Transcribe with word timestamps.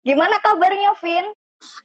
Gimana 0.00 0.40
kabarnya, 0.40 0.96
Vin? 1.00 1.26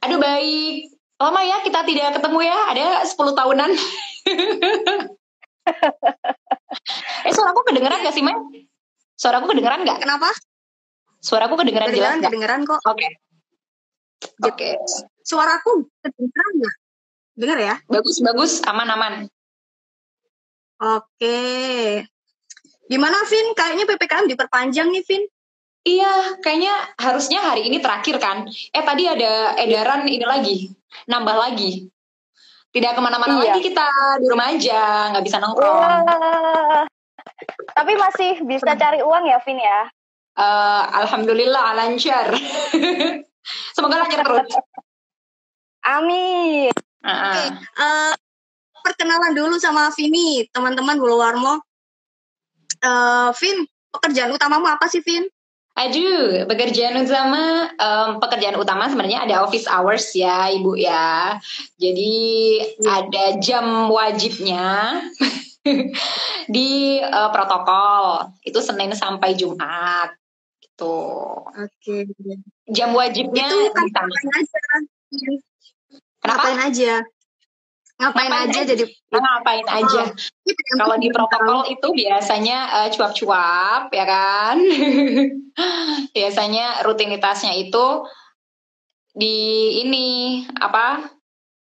Aduh 0.04 0.16
baik. 0.16 0.88
Lama 1.16 1.40
ya 1.44 1.60
kita 1.64 1.80
tidak 1.84 2.20
ketemu 2.20 2.38
ya. 2.44 2.58
Ada 2.72 2.86
10 3.08 3.32
tahunan. 3.36 3.70
eh 7.26 7.32
suaraku 7.32 7.60
kedengeran 7.72 8.00
gak 8.04 8.14
sih, 8.16 8.24
Mai? 8.24 8.36
Suaraku 9.16 9.52
kedengeran 9.52 9.84
gak? 9.84 10.00
Kenapa? 10.00 10.28
Suaraku 11.20 11.56
kedengeran, 11.60 11.88
Kedengeran, 11.90 12.20
jelas 12.20 12.24
gak? 12.24 12.30
kedengeran 12.32 12.60
kok. 12.68 12.80
Oke. 12.84 13.08
Oke. 14.44 14.70
Suaraku 15.24 15.88
kedengeran 16.04 16.52
nggak? 16.60 16.74
Dengar 17.36 17.58
ya? 17.60 17.74
Bagus, 17.88 18.16
bagus. 18.24 18.52
Aman, 18.64 18.88
aman. 18.88 19.14
Oke. 20.80 21.38
Gimana, 22.86 23.18
Vin? 23.28 23.46
Kayaknya 23.52 23.84
PPKM 23.88 24.26
diperpanjang 24.30 24.88
nih, 24.92 25.04
Vin. 25.04 25.24
Iya, 25.86 26.42
kayaknya 26.42 26.74
harusnya 26.98 27.38
hari 27.46 27.70
ini 27.70 27.78
terakhir 27.78 28.18
kan. 28.18 28.50
Eh 28.50 28.82
tadi 28.82 29.06
ada 29.06 29.54
edaran 29.54 30.02
ini 30.10 30.26
lagi, 30.26 30.56
nambah 31.06 31.36
lagi. 31.38 31.86
Tidak 32.74 32.90
ke 32.90 33.00
mana-mana 33.00 33.38
Iya. 33.38 33.54
lagi 33.54 33.60
kita 33.70 33.86
di 34.18 34.26
rumah 34.26 34.50
aja, 34.50 35.14
nggak 35.14 35.24
bisa 35.24 35.38
nongkrong. 35.38 35.78
Wah. 35.78 36.82
Tapi 37.70 37.92
masih 37.94 38.42
bisa 38.42 38.74
cari 38.74 38.98
uang 38.98 39.30
ya, 39.30 39.38
Vin 39.46 39.62
ya? 39.62 39.86
Eh, 40.36 40.82
Alhamdulillah 41.06 41.78
lancar. 41.78 42.34
Semoga 43.78 44.02
lancar 44.02 44.26
terus. 44.26 44.58
Amin. 45.86 46.74
Ah, 47.06 47.30
ah. 47.30 47.46
Eh, 47.54 48.12
perkenalan 48.82 49.38
dulu 49.38 49.54
sama 49.62 49.94
Vini, 49.94 50.42
teman-teman 50.50 50.98
Bulu 50.98 51.22
Warmo. 51.22 51.62
Eh, 52.82 53.30
Vin, 53.38 53.62
pekerjaan 53.94 54.34
utamamu 54.34 54.66
apa 54.66 54.90
sih, 54.90 54.98
Vin? 54.98 55.22
Aduh, 55.76 56.48
pekerjaan 56.48 57.04
utama, 57.04 57.68
em, 57.76 58.10
pekerjaan 58.16 58.56
utama 58.56 58.88
sebenarnya 58.88 59.28
ada 59.28 59.44
office 59.44 59.68
hours 59.68 60.08
ya, 60.16 60.48
ibu 60.48 60.72
ya. 60.72 61.36
Jadi 61.76 62.16
ada 62.80 63.36
jam 63.36 63.92
wajibnya 63.92 65.04
di 66.54 66.96
eh, 66.96 67.28
protokol. 67.28 68.32
Itu 68.40 68.64
Senin 68.64 68.96
sampai 68.96 69.36
Jumat. 69.36 70.16
Gitu. 70.64 70.96
Oke. 71.44 71.96
Jam 72.72 72.96
wajibnya 72.96 73.44
Itu 73.44 73.68
ngapain 73.76 74.28
aja? 74.32 74.58
Kenapa? 76.24 76.40
Ngapain 76.40 76.60
aja? 76.72 76.92
Ngapain, 77.96 78.28
Ngapain 78.28 78.52
aja 78.52 78.60
aja? 78.60 78.72
jadi 78.76 78.84
Ngapain 79.08 79.66
aja? 79.72 80.02
Oh, 80.12 80.76
Kalau 80.76 80.96
di 81.00 81.08
protokol 81.08 81.60
itu 81.72 81.88
biasanya 81.96 82.58
eh, 82.84 82.88
cuap-cuap 82.92 83.88
ya 83.88 84.04
kan. 84.04 84.56
biasanya 86.16 86.84
rutinitasnya 86.84 87.56
itu 87.56 88.04
di 89.16 89.36
ini 89.80 90.06
apa? 90.60 91.08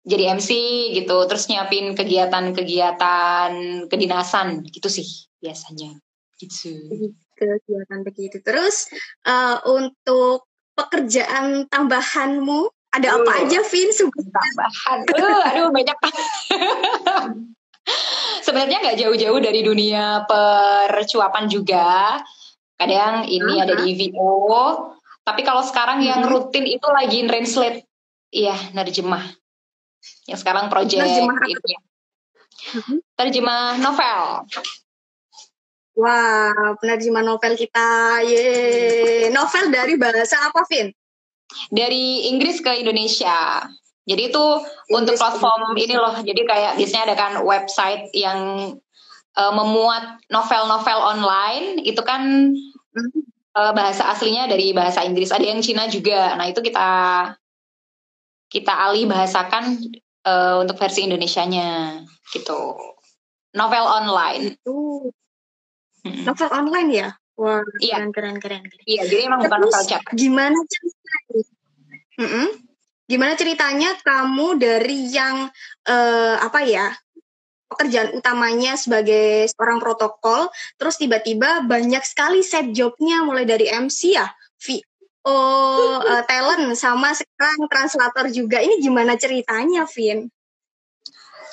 Jadi 0.08 0.24
MC 0.40 0.50
gitu, 0.96 1.28
terus 1.28 1.52
nyiapin 1.52 1.94
kegiatan-kegiatan 1.94 3.52
kedinasan 3.92 4.66
gitu 4.72 4.90
sih 4.90 5.06
biasanya. 5.38 5.94
Gitu. 6.38 6.82
kegiatan 7.38 8.02
begitu. 8.02 8.42
Terus 8.42 8.90
eh, 9.22 9.58
untuk 9.70 10.50
pekerjaan 10.74 11.70
tambahanmu 11.70 12.77
ada 12.98 13.10
apa 13.16 13.32
Uh. 13.32 13.40
aja, 13.46 13.60
Vin? 13.64 13.90
Tambahan. 13.94 14.98
Uh, 15.14 15.42
aduh 15.48 15.68
banyak. 15.70 15.98
Sebenarnya 18.44 18.84
nggak 18.84 18.98
jauh-jauh 19.00 19.40
dari 19.40 19.64
dunia 19.64 20.28
percuapan 20.28 21.48
juga. 21.48 22.20
Kadang 22.76 23.26
ini 23.26 23.58
Uh-huh. 23.58 23.64
ada 23.64 23.74
di 23.80 23.92
VO. 23.96 24.66
Tapi 25.22 25.42
kalau 25.42 25.60
sekarang 25.62 26.00
yang 26.00 26.24
Mhm. 26.24 26.30
rutin 26.30 26.64
itu 26.64 26.88
lagi 26.88 27.26
translate. 27.26 27.84
Iya, 28.30 28.56
nerjemah. 28.72 29.24
Yang 30.24 30.40
sekarang 30.40 30.68
project 30.68 31.00
Nerjemah 31.00 31.36
apa? 31.38 31.48
ini. 31.48 31.74
Mhm. 32.76 32.96
Terjemah 33.14 33.64
novel. 33.78 34.20
Wah, 35.98 36.78
penerjemah 36.78 37.26
novel 37.26 37.54
kita. 37.56 38.22
Ye. 38.22 39.32
Novel 39.32 39.68
dari 39.68 39.98
bahasa 39.98 40.38
apa, 40.44 40.62
Vin? 40.70 40.94
Dari 41.72 42.28
Inggris 42.32 42.60
ke 42.60 42.72
Indonesia. 42.80 43.64
Jadi 44.08 44.32
itu 44.32 44.46
untuk 44.92 45.16
Inggris 45.16 45.20
ke 45.20 45.22
platform 45.22 45.62
Indonesia. 45.76 45.84
ini 45.84 45.96
loh. 46.00 46.16
Jadi 46.24 46.42
kayak 46.48 46.72
biasanya 46.80 47.04
ada 47.12 47.16
kan 47.16 47.34
website 47.44 48.04
yang 48.16 48.40
eh, 49.36 49.54
memuat 49.54 50.24
novel-novel 50.32 51.00
online. 51.04 51.84
Itu 51.84 52.02
kan 52.08 52.52
eh, 53.58 53.72
bahasa 53.76 54.08
aslinya 54.12 54.48
dari 54.48 54.72
bahasa 54.72 55.04
Inggris. 55.04 55.32
Ada 55.32 55.44
yang 55.44 55.60
Cina 55.60 55.92
juga. 55.92 56.36
Nah 56.40 56.48
itu 56.48 56.64
kita 56.64 56.90
kita 58.48 58.74
alih 58.74 59.08
bahasakan 59.12 59.76
eh, 60.24 60.56
untuk 60.64 60.80
versi 60.80 61.04
Indonesianya 61.04 62.00
gitu. 62.32 62.76
Novel 63.56 63.86
online. 63.88 64.56
Itu 64.56 65.12
Mm-mm. 66.08 66.24
novel 66.24 66.50
online 66.52 66.90
ya? 66.96 67.10
Wah, 67.38 67.62
Iya. 67.78 68.02
keren, 68.02 68.10
keren, 68.10 68.36
keren. 68.42 68.64
keren. 68.66 68.84
Iya, 68.90 69.02
jadi 69.06 69.22
emang 69.30 69.46
bukan 69.46 69.60
Terus, 69.62 69.74
novel 69.78 69.86
cetak. 69.86 70.14
Gimana 70.18 70.58
ceritanya? 70.66 71.42
Mm-mm. 72.18 72.48
Gimana 73.08 73.34
ceritanya 73.38 73.90
kamu 74.02 74.48
dari 74.58 74.98
yang 75.14 75.48
eh, 75.86 76.36
apa 76.42 76.60
ya 76.66 76.92
pekerjaan 77.70 78.18
utamanya 78.18 78.74
sebagai 78.74 79.46
seorang 79.54 79.78
protokol, 79.78 80.50
terus 80.82 80.98
tiba-tiba 80.98 81.62
banyak 81.62 82.02
sekali 82.02 82.42
set 82.42 82.74
jobnya 82.74 83.22
mulai 83.22 83.46
dari 83.46 83.70
MC 83.70 84.18
ya, 84.18 84.28
VO, 84.58 84.82
eh, 86.10 86.24
talent 86.26 86.74
sama 86.74 87.14
sekarang 87.14 87.70
translator 87.70 88.26
juga. 88.34 88.66
Ini 88.66 88.82
gimana 88.82 89.14
ceritanya, 89.14 89.86
Vin? 89.86 90.26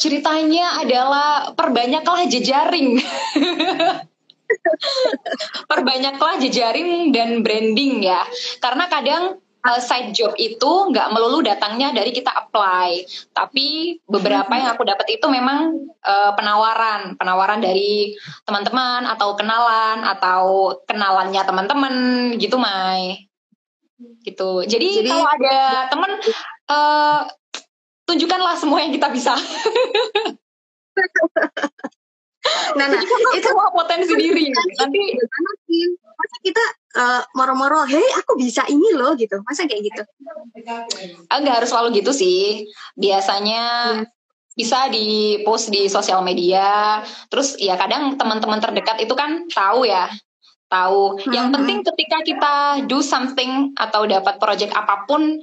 Ceritanya 0.00 0.80
adalah 0.80 1.52
perbanyaklah 1.54 2.24
jejaring. 2.26 2.98
perbanyaklah 5.70 6.40
jejaring 6.40 7.10
dan 7.10 7.42
branding 7.44 8.04
ya. 8.04 8.22
Karena 8.60 8.88
kadang 8.88 9.40
uh, 9.64 9.80
side 9.80 10.12
job 10.12 10.36
itu 10.36 10.92
nggak 10.92 11.10
melulu 11.10 11.40
datangnya 11.40 11.96
dari 11.96 12.12
kita 12.12 12.30
apply, 12.30 13.08
tapi 13.32 13.98
beberapa 14.04 14.52
yang 14.52 14.76
aku 14.76 14.84
dapat 14.84 15.16
itu 15.16 15.26
memang 15.26 15.88
uh, 16.04 16.32
penawaran, 16.36 17.16
penawaran 17.16 17.64
dari 17.64 18.14
teman-teman 18.44 19.08
atau 19.08 19.32
kenalan 19.34 20.04
atau 20.04 20.76
kenalannya 20.84 21.42
teman-teman 21.42 21.94
gitu, 22.36 22.60
Mai. 22.60 23.26
Gitu. 24.22 24.68
Jadi, 24.68 24.88
Jadi- 25.00 25.10
kalau 25.10 25.26
ada 25.26 25.58
teman 25.88 26.10
uh, 26.68 27.20
tunjukkanlah 28.04 28.56
semua 28.60 28.84
yang 28.84 28.92
kita 28.92 29.08
bisa. 29.08 29.32
Nah, 32.74 32.86
nah 32.90 33.00
itu 33.38 33.46
semua 33.46 33.70
potensi 33.70 34.12
diri. 34.18 34.50
Nanti? 34.50 35.02
Masa 36.14 36.36
kita 36.46 36.64
eh, 36.94 37.22
moro-moro, 37.34 37.82
hei 37.90 38.06
aku 38.22 38.38
bisa 38.38 38.62
ini 38.70 38.94
loh 38.94 39.18
gitu. 39.18 39.42
Masa 39.42 39.66
kayak 39.66 39.82
gitu? 39.82 40.02
Ah, 41.28 41.42
nggak 41.42 41.62
harus 41.62 41.70
selalu 41.74 42.00
gitu 42.02 42.14
sih. 42.14 42.70
Biasanya 42.94 43.62
Iya. 43.98 44.06
bisa 44.54 44.86
di 44.94 45.42
post 45.42 45.74
di 45.74 45.90
sosial 45.90 46.22
media. 46.22 47.02
Terus 47.26 47.58
ya 47.58 47.74
kadang 47.74 48.14
teman-teman 48.14 48.62
terdekat 48.62 49.02
itu 49.02 49.10
kan 49.18 49.50
tahu 49.50 49.90
ya, 49.90 50.06
tahu. 50.70 51.18
Yang 51.34 51.46
Mhm. 51.50 51.54
penting 51.58 51.78
ketika 51.82 52.18
kita 52.22 52.54
do 52.86 53.02
something 53.02 53.74
atau 53.74 54.06
dapat 54.06 54.38
project 54.38 54.70
apa 54.78 55.02
pun, 55.10 55.42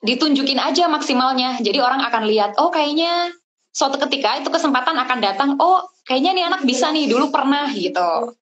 ditunjukin 0.00 0.62
aja 0.62 0.86
maksimalnya. 0.86 1.58
Jadi 1.58 1.82
orang 1.82 2.06
akan 2.06 2.30
lihat, 2.30 2.54
oh 2.62 2.70
kayaknya 2.70 3.34
suatu 3.74 3.98
ketika 4.06 4.38
itu 4.38 4.46
kesempatan 4.48 4.94
akan 4.94 5.18
datang. 5.18 5.50
Oh 5.58 5.89
kayaknya 6.06 6.30
nih 6.36 6.44
anak 6.50 6.62
bisa 6.64 6.90
nih 6.92 7.06
dulu 7.08 7.28
pernah 7.32 7.68
gitu. 7.72 8.36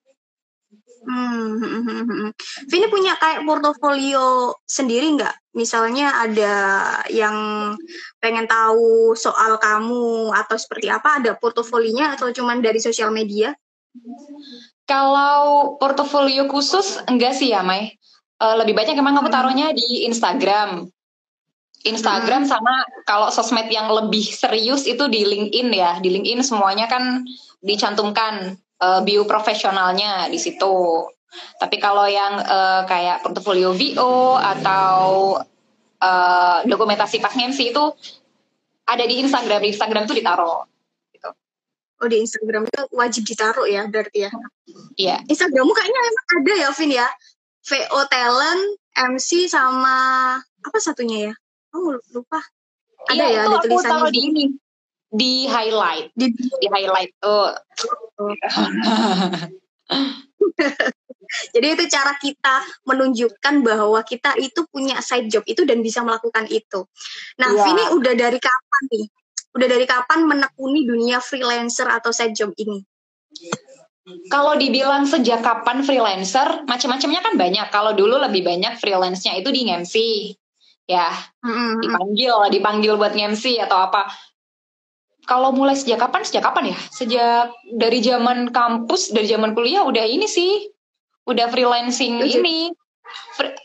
Hmm, 1.09 1.57
hmm, 1.57 1.81
hmm, 1.89 2.05
hmm. 2.05 2.31
Vini 2.69 2.87
punya 2.93 3.17
kayak 3.17 3.49
portofolio 3.49 4.53
sendiri 4.69 5.17
nggak? 5.17 5.57
Misalnya 5.57 6.21
ada 6.21 6.55
yang 7.09 7.37
pengen 8.21 8.45
tahu 8.45 9.17
soal 9.17 9.57
kamu 9.57 10.37
atau 10.37 10.57
seperti 10.61 10.93
apa? 10.93 11.17
Ada 11.17 11.33
portofolinya 11.41 12.13
atau 12.13 12.29
cuman 12.29 12.61
dari 12.61 12.77
sosial 12.77 13.09
media? 13.09 13.57
Kalau 14.85 15.75
portofolio 15.81 16.45
khusus 16.45 17.01
enggak 17.09 17.33
sih 17.41 17.57
ya, 17.57 17.65
Mai. 17.65 17.97
Eh, 18.39 18.55
lebih 18.61 18.77
banyak 18.77 18.95
emang 18.95 19.19
aku 19.19 19.33
Hmm. 19.33 19.37
taruhnya 19.41 19.73
di 19.73 20.07
Instagram. 20.07 20.87
Instagram 21.87 22.43
sama 22.43 22.83
kalau 23.07 23.31
sosmed 23.31 23.71
yang 23.71 23.87
lebih 23.87 24.25
serius 24.27 24.83
itu 24.89 25.07
di 25.07 25.23
LinkedIn 25.23 25.69
ya. 25.71 25.93
Di 26.03 26.11
LinkedIn 26.11 26.43
semuanya 26.43 26.91
kan 26.91 27.23
dicantumkan 27.63 28.59
eh, 28.59 29.01
bio 29.07 29.23
profesionalnya 29.29 30.27
di 30.27 30.39
situ. 30.39 31.07
Tapi 31.61 31.77
kalau 31.79 32.09
yang 32.11 32.43
eh, 32.43 32.83
kayak 32.89 33.23
portofolio 33.23 33.71
VO 33.71 34.39
atau 34.39 34.99
eh, 36.03 36.59
dokumentasi 36.67 37.23
pas 37.23 37.35
MC 37.35 37.71
itu 37.71 37.85
ada 38.89 39.05
di 39.07 39.23
Instagram. 39.23 39.63
Di 39.63 39.71
Instagram 39.71 40.03
itu 40.11 40.17
ditaruh. 40.19 40.67
Oh 41.99 42.07
di 42.07 42.23
Instagram 42.23 42.63
itu 42.71 42.83
wajib 42.95 43.27
ditaruh 43.27 43.67
ya 43.67 43.91
berarti 43.91 44.31
ya. 44.31 44.33
Iya. 44.95 45.17
Instagrammu 45.27 45.73
kayaknya 45.75 46.01
emang 46.07 46.27
ada 46.39 46.53
ya 46.55 46.69
Vin 46.71 46.91
ya. 46.95 47.09
VO 47.69 48.01
talent, 48.07 48.63
MC 48.95 49.51
sama 49.51 49.97
apa 50.39 50.79
satunya 50.79 51.31
ya? 51.31 51.35
Oh 51.75 51.99
lupa. 52.15 52.41
Ada 53.09 53.25
iya, 53.25 53.29
ya 53.29 53.41
itu 53.47 53.57
di 53.57 53.69
tulisannya 53.69 54.03
aku 54.03 54.11
di 54.13 54.21
ini 54.21 54.45
di 55.09 55.33
highlight 55.49 56.13
di, 56.13 56.27
di 56.37 56.67
highlight 56.69 57.13
tuh. 57.21 57.57
Oh. 58.21 58.35
Jadi 61.29 61.67
itu 61.77 61.85
cara 61.93 62.17
kita 62.17 62.65
menunjukkan 62.89 63.55
bahwa 63.61 64.01
kita 64.01 64.33
itu 64.41 64.65
punya 64.73 64.97
side 65.05 65.29
job 65.29 65.45
itu 65.45 65.69
dan 65.69 65.85
bisa 65.85 66.01
melakukan 66.01 66.49
itu. 66.49 66.89
Nah, 67.37 67.53
yeah. 67.53 67.65
Vini 67.69 67.85
udah 68.01 68.15
dari 68.17 68.41
kapan 68.41 68.83
nih? 68.89 69.07
Udah 69.53 69.69
dari 69.69 69.85
kapan 69.85 70.25
menekuni 70.25 70.89
dunia 70.89 71.21
freelancer 71.21 71.85
atau 71.85 72.17
side 72.17 72.33
job 72.33 72.57
ini? 72.57 72.81
Kalau 74.33 74.57
dibilang 74.57 75.05
sejak 75.05 75.45
kapan 75.45 75.85
freelancer, 75.85 76.65
macam-macamnya 76.65 77.21
kan 77.21 77.37
banyak. 77.37 77.67
Kalau 77.69 77.93
dulu 77.93 78.17
lebih 78.17 78.41
banyak 78.41 78.81
freelance-nya 78.81 79.37
itu 79.37 79.53
di 79.53 79.69
MC. 79.69 79.95
Ya, 80.89 81.13
mm-hmm. 81.45 81.85
dipanggil, 81.85 82.35
dipanggil 82.49 82.93
buat 82.97 83.13
MC 83.13 83.61
atau 83.61 83.77
apa. 83.77 84.09
Kalau 85.29 85.53
mulai 85.53 85.77
sejak 85.77 86.01
kapan? 86.01 86.25
Sejak 86.25 86.49
kapan 86.49 86.73
ya? 86.73 86.79
Sejak 86.89 87.53
dari 87.77 88.01
zaman 88.01 88.49
kampus, 88.49 89.13
dari 89.13 89.29
zaman 89.29 89.53
kuliah 89.53 89.85
udah 89.85 90.09
ini 90.09 90.25
sih 90.25 90.73
udah 91.29 91.53
freelancing 91.53 92.25
ini 92.25 92.73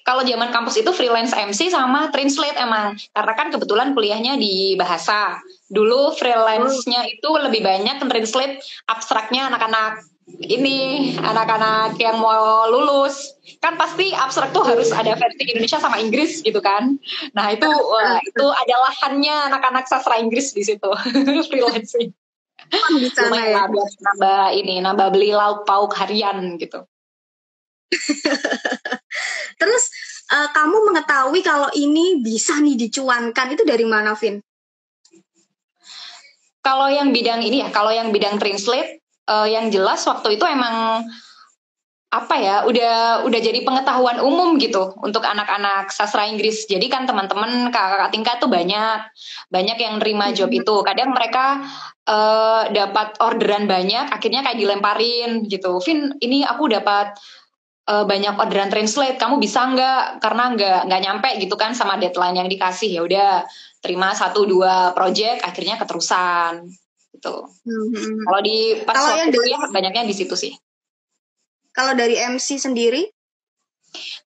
kalau 0.03 0.23
zaman 0.23 0.51
kampus 0.51 0.83
itu 0.83 0.91
freelance 0.91 1.31
MC 1.31 1.71
sama 1.71 2.11
translate 2.11 2.59
emang 2.59 2.95
karena 3.15 3.33
kan 3.35 3.47
kebetulan 3.51 3.95
kuliahnya 3.95 4.35
di 4.35 4.75
bahasa 4.75 5.39
dulu 5.71 6.11
freelance-nya 6.15 7.07
itu 7.07 7.29
lebih 7.39 7.63
banyak 7.63 8.03
translate 8.03 8.59
abstraknya 8.87 9.51
anak-anak 9.51 10.03
ini 10.27 11.11
anak-anak 11.19 11.99
yang 11.99 12.19
mau 12.19 12.67
lulus 12.71 13.35
kan 13.59 13.75
pasti 13.75 14.15
abstrak 14.15 14.55
tuh 14.55 14.63
harus 14.63 14.91
ada 14.95 15.19
versi 15.19 15.43
Indonesia 15.51 15.79
sama 15.83 15.99
Inggris 15.99 16.39
gitu 16.39 16.63
kan 16.63 16.95
nah 17.35 17.51
itu 17.51 17.67
wah, 17.67 18.19
itu 18.23 18.45
ada 18.47 18.75
lahannya 18.87 19.35
anak-anak 19.51 19.85
sastra 19.87 20.19
Inggris 20.19 20.55
di 20.55 20.63
situ 20.63 20.89
freelancing 21.51 22.15
di 22.73 23.09
sana 23.11 23.43
ya. 23.43 23.67
nambah 23.67 24.43
ini 24.55 24.79
nambah 24.79 25.07
beli 25.11 25.35
lauk 25.35 25.67
pauk 25.67 25.91
harian 25.99 26.55
gitu 26.55 26.87
Terus 29.59 29.83
uh, 30.33 30.49
kamu 30.51 30.77
mengetahui 30.91 31.41
kalau 31.45 31.69
ini 31.77 32.19
bisa 32.19 32.57
nih 32.59 32.75
dicuankan 32.75 33.53
itu 33.53 33.63
dari 33.63 33.85
mana, 33.85 34.17
Vin? 34.17 34.41
Kalau 36.63 36.87
yang 36.87 37.11
bidang 37.11 37.43
ini 37.43 37.59
ya, 37.59 37.69
kalau 37.75 37.91
yang 37.91 38.15
bidang 38.15 38.39
translate, 38.39 39.02
uh, 39.27 39.47
yang 39.47 39.71
jelas 39.71 40.03
waktu 40.07 40.35
itu 40.35 40.45
emang 40.47 41.07
apa 42.13 42.37
ya 42.37 42.55
udah 42.69 43.25
udah 43.25 43.39
jadi 43.41 43.65
pengetahuan 43.65 44.21
umum 44.21 44.61
gitu 44.61 44.93
untuk 45.01 45.25
anak-anak 45.25 45.89
sastra 45.89 46.29
Inggris. 46.29 46.69
Jadi 46.69 46.85
kan 46.85 47.09
teman-teman 47.09 47.73
kakak-kakak 47.73 48.11
tingkat 48.13 48.35
tuh 48.37 48.53
banyak 48.53 49.01
banyak 49.49 49.77
yang 49.81 49.97
nerima 49.97 50.29
job 50.29 50.53
hmm. 50.53 50.61
itu. 50.61 50.75
Kadang 50.85 51.09
mereka 51.09 51.65
uh, 52.05 52.69
dapat 52.69 53.17
orderan 53.17 53.65
banyak 53.65 54.13
akhirnya 54.13 54.45
kayak 54.45 54.61
dilemparin 54.61 55.49
gitu. 55.49 55.81
Vin 55.81 56.13
ini 56.21 56.45
aku 56.45 56.69
dapat 56.69 57.17
uh, 57.89 58.05
banyak 58.05 58.37
orderan 58.37 58.69
translate. 58.69 59.17
Kamu 59.17 59.41
bisa 59.41 59.73
nggak? 59.73 60.21
Karena 60.21 60.53
nggak 60.53 60.79
nggak 60.85 61.01
nyampe 61.01 61.29
gitu 61.41 61.57
kan 61.57 61.73
sama 61.73 61.97
deadline 61.97 62.37
yang 62.37 62.45
dikasih. 62.45 62.93
Ya 62.93 63.01
udah 63.01 63.41
terima 63.81 64.13
satu 64.13 64.45
dua 64.45 64.93
project 64.93 65.41
akhirnya 65.41 65.81
keterusan 65.81 66.82
gitu 67.23 67.47
hmm. 67.63 68.27
kalau 68.27 68.39
di 68.43 68.83
pas 68.83 68.99
kalau 68.99 69.31
kuliah 69.31 69.63
dari, 69.63 69.71
banyaknya 69.71 70.03
di 70.03 70.15
situ 70.19 70.35
sih 70.35 70.51
kalau 71.71 71.95
dari 71.95 72.19
MC 72.19 72.59
sendiri 72.59 73.07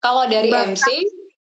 kalau 0.01 0.25
dari 0.25 0.49
Bahkan, 0.49 0.73
MC 0.73 0.85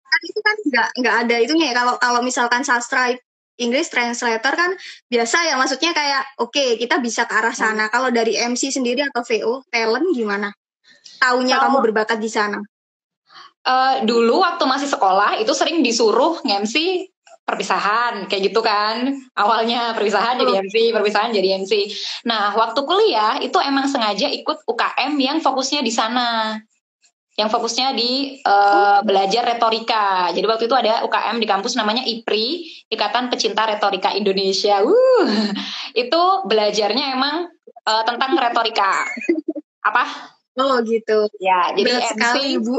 kan 0.04 0.22
itu 0.28 0.40
kan 0.44 0.56
nggak 0.68 0.88
nggak 1.00 1.16
ada 1.24 1.36
itunya 1.40 1.72
ya 1.72 1.76
kalau 1.80 1.96
kalau 1.96 2.20
misalkan 2.20 2.68
sastra 2.68 3.16
English 3.56 3.88
translator 3.88 4.52
kan 4.52 4.76
biasa 5.08 5.48
ya 5.48 5.56
maksudnya 5.56 5.96
kayak 5.96 6.28
oke 6.44 6.52
okay, 6.52 6.76
kita 6.76 7.00
bisa 7.00 7.24
ke 7.24 7.32
arah 7.40 7.56
sana. 7.56 7.88
Hmm. 7.88 7.94
Kalau 7.96 8.10
dari 8.12 8.36
MC 8.36 8.68
sendiri 8.68 9.00
atau 9.08 9.24
VO 9.24 9.64
talent 9.72 10.12
gimana? 10.12 10.52
taunya 11.20 11.58
kamu 11.58 11.80
berbakat 11.90 12.20
di 12.20 12.30
sana? 12.30 12.60
Uh, 13.66 14.06
dulu 14.06 14.46
waktu 14.46 14.62
masih 14.70 14.90
sekolah 14.92 15.42
itu 15.42 15.50
sering 15.58 15.82
disuruh 15.82 16.38
ngemsi 16.46 17.10
perpisahan 17.46 18.26
kayak 18.26 18.52
gitu 18.52 18.60
kan. 18.66 19.14
Awalnya 19.38 19.94
perpisahan 19.94 20.42
jadi 20.42 20.66
MC 20.66 20.76
perpisahan 20.92 21.32
jadi 21.32 21.62
MC 21.62 21.74
nah 22.26 22.58
waktu 22.58 22.82
kuliah 22.84 23.38
itu 23.40 23.56
emang 23.62 23.86
sengaja 23.86 24.28
ikut 24.34 24.66
UKM 24.66 25.14
yang 25.22 25.38
fokusnya 25.40 25.86
di 25.86 25.94
sana. 25.94 26.60
Yang 27.36 27.52
fokusnya 27.52 27.92
di 28.00 28.40
uh, 28.48 29.04
belajar 29.04 29.44
retorika. 29.44 30.32
Jadi 30.32 30.46
waktu 30.48 30.72
itu 30.72 30.76
ada 30.76 31.04
UKM 31.04 31.36
di 31.44 31.48
kampus 31.48 31.76
namanya 31.76 32.08
IPRI 32.08 32.64
Ikatan 32.88 33.28
Pecinta 33.28 33.68
Retorika 33.68 34.16
Indonesia. 34.16 34.80
Uh 34.80 35.28
itu 36.04 36.22
belajarnya 36.48 37.12
emang 37.12 37.52
uh, 37.86 38.04
tentang 38.08 38.40
retorika. 38.40 39.04
Apa? 39.84 40.04
Oh 40.56 40.80
gitu. 40.88 41.28
Ya, 41.44 41.76
jadi 41.76 41.92
Berat 41.92 42.04
MC, 42.08 42.12
sekali, 42.16 42.50
Bu. 42.64 42.76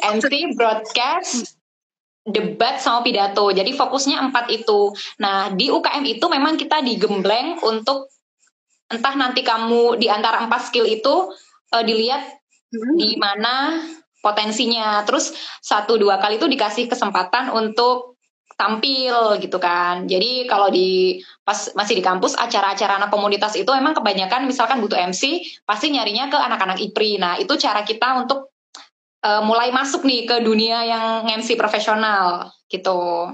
MC 0.00 0.32
broadcast 0.56 1.59
debat 2.30 2.80
sama 2.80 3.04
pidato. 3.04 3.50
Jadi 3.50 3.74
fokusnya 3.74 4.18
empat 4.30 4.50
itu. 4.50 4.94
Nah, 5.22 5.52
di 5.52 5.68
UKM 5.68 6.04
itu 6.06 6.26
memang 6.26 6.56
kita 6.56 6.82
digembleng 6.82 7.60
untuk 7.62 8.10
entah 8.90 9.14
nanti 9.14 9.46
kamu 9.46 10.00
di 10.00 10.10
antara 10.10 10.42
empat 10.42 10.70
skill 10.72 10.86
itu 10.86 11.30
uh, 11.70 11.84
dilihat 11.84 12.42
hmm. 12.74 12.96
di 12.98 13.10
mana 13.20 13.84
potensinya. 14.18 15.06
Terus 15.06 15.32
satu 15.62 15.96
dua 15.96 16.18
kali 16.18 16.42
itu 16.42 16.50
dikasih 16.50 16.90
kesempatan 16.90 17.54
untuk 17.54 18.18
tampil 18.60 19.40
gitu 19.40 19.56
kan. 19.56 20.04
Jadi 20.04 20.44
kalau 20.44 20.68
di 20.68 21.16
pas 21.40 21.72
masih 21.72 21.96
di 21.96 22.04
kampus 22.04 22.36
acara-acara 22.36 23.00
anak 23.00 23.08
komunitas 23.08 23.56
itu 23.56 23.72
emang 23.72 23.96
kebanyakan 23.96 24.44
misalkan 24.44 24.84
butuh 24.84 25.00
MC 25.00 25.40
pasti 25.64 25.88
nyarinya 25.88 26.28
ke 26.28 26.36
anak-anak 26.36 26.76
IPRI. 26.76 27.16
Nah, 27.16 27.40
itu 27.40 27.56
cara 27.56 27.80
kita 27.80 28.20
untuk 28.20 28.49
uh, 29.24 29.42
mulai 29.44 29.72
masuk 29.72 30.04
nih 30.04 30.26
ke 30.26 30.36
dunia 30.44 30.84
yang 30.84 31.28
MC 31.40 31.56
profesional 31.56 32.52
gitu. 32.68 33.30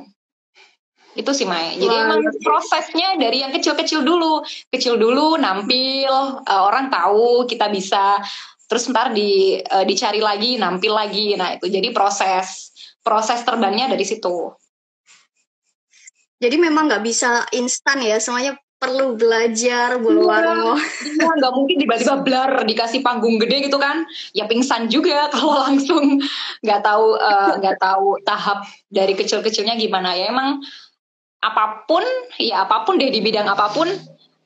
Itu 1.17 1.33
sih 1.33 1.49
Mai. 1.49 1.81
Jadi 1.81 1.95
emang 1.97 2.21
prosesnya 2.45 3.17
dari 3.17 3.41
yang 3.41 3.49
kecil-kecil 3.49 4.05
dulu. 4.05 4.45
Kecil 4.69 5.01
dulu 5.01 5.41
nampil, 5.41 6.13
uh, 6.45 6.63
orang 6.69 6.93
tahu 6.93 7.49
kita 7.49 7.73
bisa 7.73 8.21
terus 8.67 8.91
ntar 8.91 9.15
di 9.17 9.57
uh, 9.57 9.87
dicari 9.87 10.21
lagi, 10.21 10.61
nampil 10.61 10.93
lagi. 10.93 11.33
Nah, 11.39 11.57
itu 11.57 11.73
jadi 11.73 11.89
proses 11.95 12.75
proses 13.01 13.41
terbangnya 13.47 13.89
dari 13.89 14.05
situ. 14.05 14.53
Jadi 16.37 16.57
memang 16.61 16.85
nggak 16.85 17.05
bisa 17.07 17.49
instan 17.57 18.05
ya, 18.05 18.21
semuanya 18.21 18.61
perlu 18.77 19.17
belajar 19.17 19.97
buluan 19.97 20.77
Iya, 21.01 21.33
nggak 21.33 21.53
mungkin 21.57 21.77
tiba-tiba 21.81 22.21
blar 22.21 22.53
dikasih 22.69 23.01
panggung 23.01 23.41
gede 23.41 23.69
gitu 23.69 23.81
kan. 23.81 24.05
Ya 24.37 24.45
pingsan 24.45 24.93
juga 24.93 25.27
kalau 25.35 25.65
langsung 25.65 26.21
nggak 26.61 26.81
tahu 26.85 27.07
eh, 27.17 27.53
nggak 27.61 27.77
uh, 27.77 27.81
tahu 27.81 28.09
tahap 28.23 28.69
dari 28.93 29.17
kecil-kecilnya 29.17 29.81
gimana 29.81 30.13
ya. 30.13 30.29
Emang 30.29 30.61
apa 31.41 31.85
pun 31.89 32.05
ya 32.37 32.69
apa 32.69 32.85
pun 32.85 33.01
deh 33.01 33.09
di 33.09 33.21
bidang 33.25 33.49
apa 33.49 33.73
pun 33.73 33.89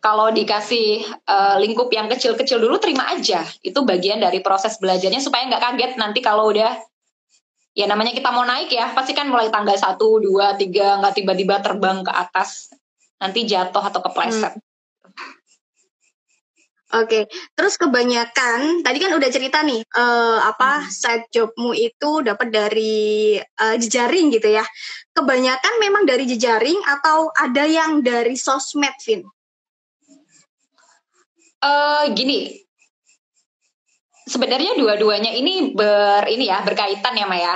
kalau 0.00 0.32
dikasih 0.32 1.04
uh, 1.28 1.60
lingkup 1.60 1.92
yang 1.92 2.06
kecil-kecil 2.06 2.62
dulu 2.62 2.78
terima 2.78 3.10
aja. 3.10 3.42
Itu 3.60 3.82
bagian 3.82 4.22
dari 4.22 4.38
proses 4.40 4.78
belajarnya 4.78 5.18
supaya 5.18 5.50
nggak 5.50 5.62
kaget 5.74 5.92
nanti 5.98 6.22
kalau 6.22 6.54
udah 6.54 6.78
ya 7.74 7.86
namanya 7.86 8.14
kita 8.14 8.30
mau 8.34 8.42
naik 8.42 8.70
ya 8.70 8.90
pasti 8.94 9.14
kan 9.14 9.30
mulai 9.30 9.46
tanggal 9.50 9.78
satu 9.78 10.18
dua 10.18 10.58
tiga 10.58 10.98
nggak 10.98 11.22
tiba-tiba 11.22 11.62
terbang 11.62 12.02
ke 12.02 12.10
atas 12.10 12.74
nanti 13.20 13.44
jatuh 13.44 13.84
atau 13.84 14.00
kepleset. 14.00 14.56
Hmm. 14.56 14.68
Oke, 16.90 17.06
okay. 17.06 17.24
terus 17.54 17.78
kebanyakan 17.78 18.82
tadi 18.82 18.98
kan 18.98 19.14
udah 19.14 19.30
cerita 19.30 19.62
nih 19.62 19.78
uh, 19.94 20.42
apa 20.42 20.82
hmm. 20.82 20.90
side 20.90 21.30
jobmu 21.30 21.70
itu 21.70 22.18
dapat 22.26 22.50
dari 22.50 23.38
uh, 23.38 23.78
jejaring 23.78 24.34
gitu 24.34 24.50
ya. 24.50 24.66
Kebanyakan 25.14 25.78
memang 25.78 26.02
dari 26.02 26.26
jejaring 26.26 26.82
atau 26.82 27.30
ada 27.38 27.62
yang 27.62 28.02
dari 28.02 28.34
sosmed, 28.34 28.90
Vin? 29.06 29.22
Uh, 31.62 32.10
gini, 32.10 32.58
sebenarnya 34.26 34.74
dua-duanya 34.74 35.30
ini 35.30 35.70
ber 35.70 36.26
ini 36.26 36.50
ya 36.50 36.58
berkaitan 36.66 37.14
ya 37.14 37.30
Maya. 37.30 37.54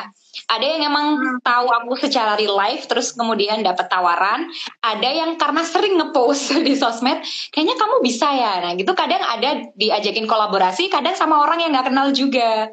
Ada 0.50 0.64
yang 0.64 0.82
emang 0.90 1.06
hmm. 1.18 1.38
tahu 1.40 1.66
aku 1.70 1.92
secara 1.98 2.34
real 2.34 2.54
life 2.56 2.90
terus 2.90 3.14
kemudian 3.14 3.62
dapat 3.62 3.86
tawaran, 3.86 4.50
ada 4.82 5.08
yang 5.08 5.34
karena 5.38 5.62
sering 5.62 5.96
ngepost 6.00 6.54
di 6.66 6.74
sosmed, 6.74 7.22
kayaknya 7.54 7.76
kamu 7.78 7.96
bisa 8.02 8.28
ya. 8.32 8.52
Nah, 8.64 8.72
gitu 8.74 8.92
kadang 8.92 9.22
ada 9.22 9.70
diajakin 9.74 10.26
kolaborasi, 10.26 10.90
kadang 10.90 11.14
sama 11.14 11.42
orang 11.42 11.62
yang 11.62 11.70
nggak 11.72 11.88
kenal 11.92 12.08
juga. 12.10 12.72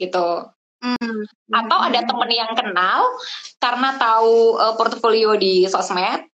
Gitu. 0.00 0.28
Hmm. 0.82 1.18
Atau 1.54 1.78
ada 1.78 2.00
temen 2.02 2.30
yang 2.32 2.52
kenal 2.58 3.06
karena 3.62 3.94
tahu 4.00 4.58
uh, 4.58 4.74
portfolio 4.74 5.38
di 5.38 5.70
sosmed, 5.70 6.26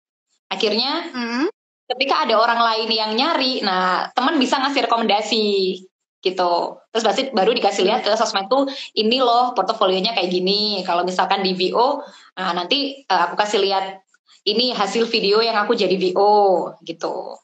akhirnya 0.49 1.13
hmm. 1.13 1.47
ketika 1.93 2.25
ada 2.25 2.41
orang 2.41 2.61
lain 2.61 2.89
yang 2.89 3.13
nyari, 3.13 3.61
nah 3.61 4.09
teman 4.17 4.41
bisa 4.41 4.57
ngasih 4.57 4.89
rekomendasi 4.89 5.45
gitu. 6.19 6.83
Terus 6.91 7.05
pasti 7.07 7.23
baru 7.31 7.55
dikasih 7.55 7.87
lihat 7.87 8.03
ke 8.03 8.11
sosmed 8.19 8.51
tuh 8.51 8.67
ini 8.99 9.23
loh 9.23 9.55
portofolionya 9.55 10.15
kayak 10.15 10.31
gini. 10.31 10.83
Kalau 10.83 11.07
misalkan 11.07 11.47
di 11.47 11.55
VO, 11.55 12.03
nah 12.35 12.51
nanti 12.55 13.03
uh, 13.07 13.31
aku 13.31 13.35
kasih 13.39 13.63
lihat 13.63 14.03
ini 14.49 14.75
hasil 14.75 15.07
video 15.07 15.39
yang 15.39 15.55
aku 15.59 15.79
jadi 15.79 15.95
VO 15.95 16.75
gitu. 16.83 17.39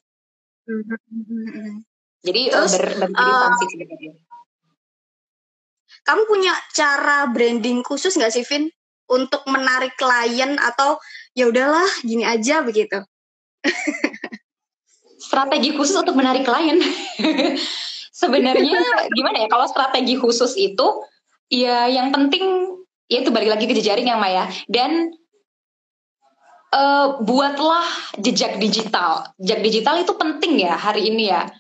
Jadi 2.25 2.41
eh, 2.49 2.53
Terus, 2.57 2.73
ber, 2.81 3.13
uh, 3.13 3.53
Kamu 6.05 6.23
punya 6.29 6.53
cara 6.73 7.29
branding 7.29 7.81
khusus 7.85 8.17
nggak 8.17 8.33
sih, 8.33 8.45
Vin, 8.45 8.69
untuk 9.09 9.45
menarik 9.49 9.97
klien 9.97 10.57
atau 10.57 11.01
ya 11.37 11.49
udahlah 11.49 11.85
gini 12.05 12.25
aja 12.25 12.61
begitu? 12.65 13.01
Strategi 15.17 15.73
khusus 15.73 15.97
untuk 15.97 16.17
menarik 16.17 16.45
klien. 16.45 16.77
Sebenarnya 18.15 19.11
gimana 19.11 19.43
ya 19.43 19.49
kalau 19.51 19.67
strategi 19.67 20.15
khusus 20.15 20.55
itu 20.55 21.03
ya 21.51 21.91
yang 21.91 22.15
penting 22.15 22.79
ya 23.11 23.27
itu 23.27 23.35
balik 23.35 23.59
lagi 23.59 23.67
ke 23.67 23.75
jejaring 23.75 24.07
yang 24.07 24.23
Maya 24.23 24.47
dan 24.71 25.11
uh, 26.71 27.19
buatlah 27.19 28.15
jejak 28.23 28.63
digital. 28.63 29.35
Jejak 29.43 29.67
digital 29.67 29.99
itu 29.99 30.15
penting 30.15 30.63
ya 30.63 30.79
hari 30.79 31.11
ini 31.11 31.35
ya. 31.35 31.51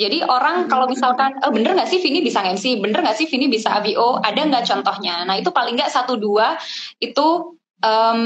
Jadi 0.00 0.24
orang 0.24 0.64
kalau 0.64 0.88
misalkan, 0.88 1.36
oh, 1.44 1.52
bener 1.52 1.76
nggak 1.76 1.92
sih 1.92 2.00
Vini 2.00 2.24
bisa 2.24 2.40
MC, 2.40 2.80
bener 2.80 3.04
nggak 3.04 3.20
sih 3.20 3.28
Vini 3.28 3.52
bisa 3.52 3.68
AVO, 3.84 4.16
ada 4.24 4.48
nggak 4.48 4.64
contohnya? 4.64 5.28
Nah 5.28 5.36
itu 5.36 5.52
paling 5.52 5.76
nggak 5.76 5.92
satu 5.92 6.16
dua 6.16 6.56
itu 7.04 7.52
um, 7.84 8.20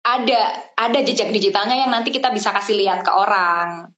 ada 0.00 0.42
ada 0.80 0.98
jejak 1.04 1.28
digitalnya 1.28 1.76
yang 1.76 1.92
nanti 1.92 2.08
kita 2.08 2.32
bisa 2.32 2.56
kasih 2.56 2.80
lihat 2.80 3.04
ke 3.04 3.12
orang 3.12 3.92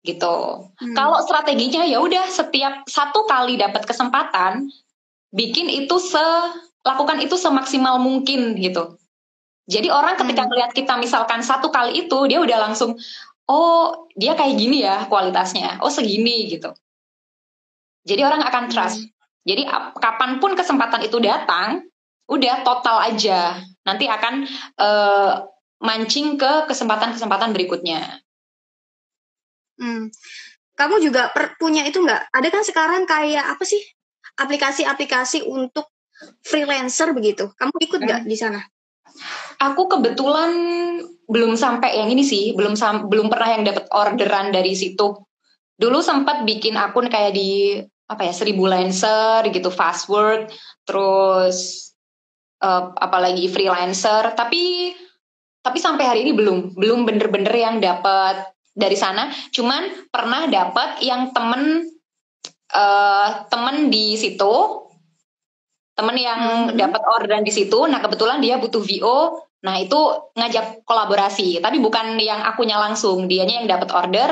gitu. 0.00 0.68
Hmm. 0.80 0.94
Kalau 0.96 1.20
strateginya 1.24 1.84
ya 1.84 2.00
udah 2.00 2.24
setiap 2.28 2.88
satu 2.88 3.28
kali 3.28 3.60
dapat 3.60 3.84
kesempatan 3.84 4.72
bikin 5.30 5.68
itu 5.68 5.96
se 6.00 6.24
lakukan 6.80 7.20
itu 7.20 7.36
semaksimal 7.36 8.00
mungkin 8.00 8.56
gitu. 8.56 8.96
Jadi 9.68 9.92
orang 9.92 10.16
ketika 10.16 10.48
hmm. 10.48 10.50
melihat 10.50 10.72
kita 10.72 10.94
misalkan 10.96 11.44
satu 11.44 11.68
kali 11.68 12.08
itu 12.08 12.18
dia 12.26 12.40
udah 12.40 12.70
langsung 12.70 12.96
oh 13.46 14.08
dia 14.16 14.32
kayak 14.34 14.56
gini 14.56 14.82
ya 14.82 15.04
kualitasnya, 15.06 15.78
oh 15.84 15.92
segini 15.92 16.48
gitu. 16.48 16.72
Jadi 18.08 18.20
orang 18.24 18.40
akan 18.40 18.64
hmm. 18.66 18.72
trust. 18.72 19.04
Hmm. 19.04 19.12
Jadi 19.40 19.62
kapan 19.96 20.36
pun 20.36 20.52
kesempatan 20.52 21.00
itu 21.00 21.16
datang, 21.20 21.84
udah 22.28 22.60
total 22.64 23.08
aja. 23.08 23.56
Nanti 23.88 24.04
akan 24.04 24.44
uh, 24.76 25.48
mancing 25.80 26.36
ke 26.36 26.68
kesempatan-kesempatan 26.68 27.56
berikutnya. 27.56 28.20
Hmm. 29.80 30.12
Kamu 30.76 31.00
juga 31.00 31.32
per, 31.32 31.56
punya 31.56 31.88
itu 31.88 32.00
nggak? 32.04 32.28
Ada 32.32 32.48
kan 32.52 32.62
sekarang 32.64 33.02
kayak 33.08 33.56
apa 33.56 33.64
sih 33.64 33.80
aplikasi-aplikasi 34.36 35.48
untuk 35.48 35.88
freelancer 36.44 37.16
begitu? 37.16 37.48
Kamu 37.56 37.74
ikut 37.80 38.00
nggak 38.00 38.20
hmm. 38.24 38.30
di 38.30 38.36
sana? 38.36 38.60
Aku 39.60 39.88
kebetulan 39.88 40.52
belum 41.28 41.56
sampai 41.56 42.00
yang 42.00 42.08
ini 42.12 42.24
sih, 42.24 42.56
belum 42.56 42.76
sam 42.78 43.08
belum 43.08 43.28
pernah 43.28 43.58
yang 43.58 43.64
dapat 43.66 43.84
orderan 43.92 44.52
dari 44.52 44.72
situ. 44.72 45.20
Dulu 45.76 45.98
sempat 46.04 46.44
bikin 46.44 46.76
akun 46.76 47.08
kayak 47.08 47.32
di 47.36 47.80
apa 48.10 48.26
ya 48.26 48.32
seribu 48.34 48.66
lancer 48.66 49.46
gitu 49.52 49.68
fast 49.70 50.08
work, 50.10 50.50
terus 50.88 51.90
uh, 52.64 52.90
apalagi 52.96 53.46
freelancer, 53.46 54.32
tapi 54.34 54.94
tapi 55.60 55.78
sampai 55.78 56.04
hari 56.08 56.20
ini 56.24 56.32
belum 56.32 56.74
belum 56.74 57.04
bener-bener 57.04 57.52
yang 57.52 57.76
dapat 57.84 58.48
dari 58.74 58.96
sana. 58.96 59.28
Cuman 59.52 60.10
pernah 60.10 60.46
dapat 60.46 61.02
yang 61.02 61.34
temen 61.34 61.86
uh, 62.74 63.28
temen 63.50 63.90
di 63.90 64.14
situ. 64.16 64.54
Temen 65.94 66.16
yang 66.16 66.72
hmm. 66.72 66.78
dapat 66.80 67.02
orderan 67.04 67.44
di 67.44 67.52
situ. 67.52 67.84
Nah 67.84 68.00
kebetulan 68.00 68.40
dia 68.40 68.56
butuh 68.56 68.80
VO 68.80 69.46
nah 69.60 69.76
itu 69.76 70.00
ngajak 70.34 70.88
kolaborasi. 70.88 71.60
Tapi 71.60 71.76
bukan 71.84 72.16
yang 72.16 72.40
akunya 72.40 72.80
langsung. 72.80 73.28
Dianya 73.28 73.60
yang 73.60 73.68
dapat 73.68 73.92
order 73.92 74.28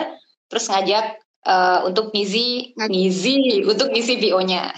terus 0.49 0.65
ngajak 0.73 1.21
uh, 1.45 1.85
untuk 1.87 2.11
ngisi 2.11 2.73
ngisi 2.75 3.63
untuk 3.69 3.93
ngisi 3.93 4.17
VO-nya 4.19 4.73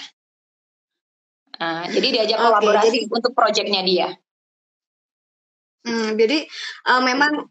nah, 1.57 1.87
jadi 1.89 2.09
diajak 2.21 2.39
okay, 2.43 2.47
kolaborasi 2.51 2.99
jadi, 3.07 3.15
untuk 3.15 3.33
proyeknya 3.33 3.83
dia. 3.87 4.09
Hmm, 5.81 6.13
jadi 6.17 6.45
uh, 6.93 7.01
memang 7.01 7.49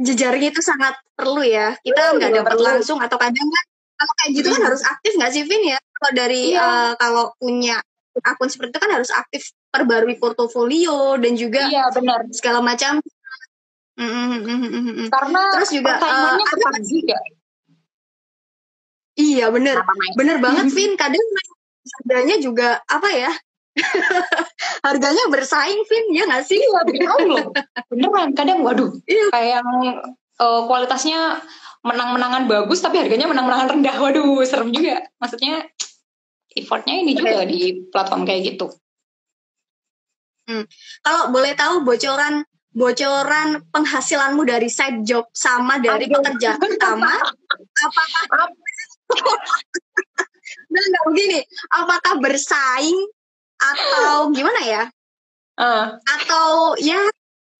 jejaring 0.00 0.48
itu 0.48 0.60
sangat 0.64 0.96
perlu 1.12 1.44
ya. 1.44 1.76
Kita 1.84 2.16
nggak 2.16 2.32
dapat 2.40 2.58
langsung 2.58 2.98
atau 2.98 3.20
kadang 3.20 3.46
kan 3.46 3.64
kalau 4.00 4.12
kayak 4.16 4.30
gitu 4.32 4.48
kan 4.48 4.60
hmm. 4.64 4.68
harus 4.72 4.82
aktif 4.88 5.12
nggak 5.20 5.32
sih 5.32 5.44
Vin 5.44 5.62
ya? 5.76 5.78
Kalau 5.78 6.12
dari 6.16 6.42
iya. 6.56 6.64
uh, 6.64 6.92
kalau 6.96 7.36
punya 7.36 7.76
akun 8.24 8.48
seperti 8.48 8.76
itu 8.76 8.80
kan 8.80 8.92
harus 8.96 9.10
aktif 9.12 9.52
perbarui 9.70 10.16
portofolio 10.16 11.14
dan 11.20 11.36
juga 11.36 11.68
iya, 11.68 11.86
benar. 11.92 12.26
segala 12.32 12.64
macam. 12.64 12.98
Mm-hmm. 14.00 15.12
Karena 15.12 15.42
terus 15.60 15.70
juga 15.76 16.00
uh, 16.00 16.40
juga. 16.80 17.16
Iya 19.20 19.52
bener, 19.52 19.84
bener 20.16 20.36
banget 20.40 20.66
Vin. 20.76 20.96
Kadang 20.96 21.20
harganya 22.00 22.36
juga 22.40 22.80
apa 22.88 23.08
ya? 23.12 23.32
harganya 24.86 25.24
bersaing 25.30 25.80
Vin 25.86 26.06
ya 26.10 26.24
nggak 26.26 26.44
sih? 26.44 26.58
Iya 26.58 26.80
bersaing 26.82 27.28
loh. 27.30 27.48
Beneran 27.90 28.30
kadang 28.34 28.66
waduh. 28.66 28.90
Iya. 29.06 29.30
kayak 29.30 29.48
yang 29.60 29.68
uh, 30.42 30.60
kualitasnya 30.66 31.38
menang-menangan 31.80 32.44
bagus 32.50 32.82
tapi 32.84 33.00
harganya 33.00 33.30
menang-menangan 33.30 33.78
rendah. 33.78 33.96
Waduh 34.00 34.42
serem 34.42 34.74
juga. 34.74 35.06
Maksudnya 35.22 35.64
effortnya 36.54 36.94
ini 36.98 37.14
juga 37.14 37.46
di 37.46 37.86
platform 37.88 38.26
kayak 38.26 38.56
gitu. 38.56 38.68
Hmm. 40.50 40.66
kalau 41.06 41.30
boleh 41.30 41.54
tahu 41.54 41.86
bocoran 41.86 42.42
bocoran 42.74 43.62
penghasilanmu 43.70 44.42
dari 44.42 44.66
side 44.66 45.06
job 45.06 45.30
sama 45.30 45.78
dari 45.78 46.10
Aduh. 46.10 46.18
pekerjaan 46.18 46.58
utama? 46.58 47.10
Apakah 47.86 48.50
nah 50.74 50.82
nggak 50.82 51.04
begini. 51.06 51.40
Apakah 51.70 52.18
bersaing 52.18 52.98
atau 53.60 54.32
gimana 54.32 54.60
ya? 54.64 54.82
Uh. 55.60 56.00
Atau 56.00 56.74
ya 56.80 56.96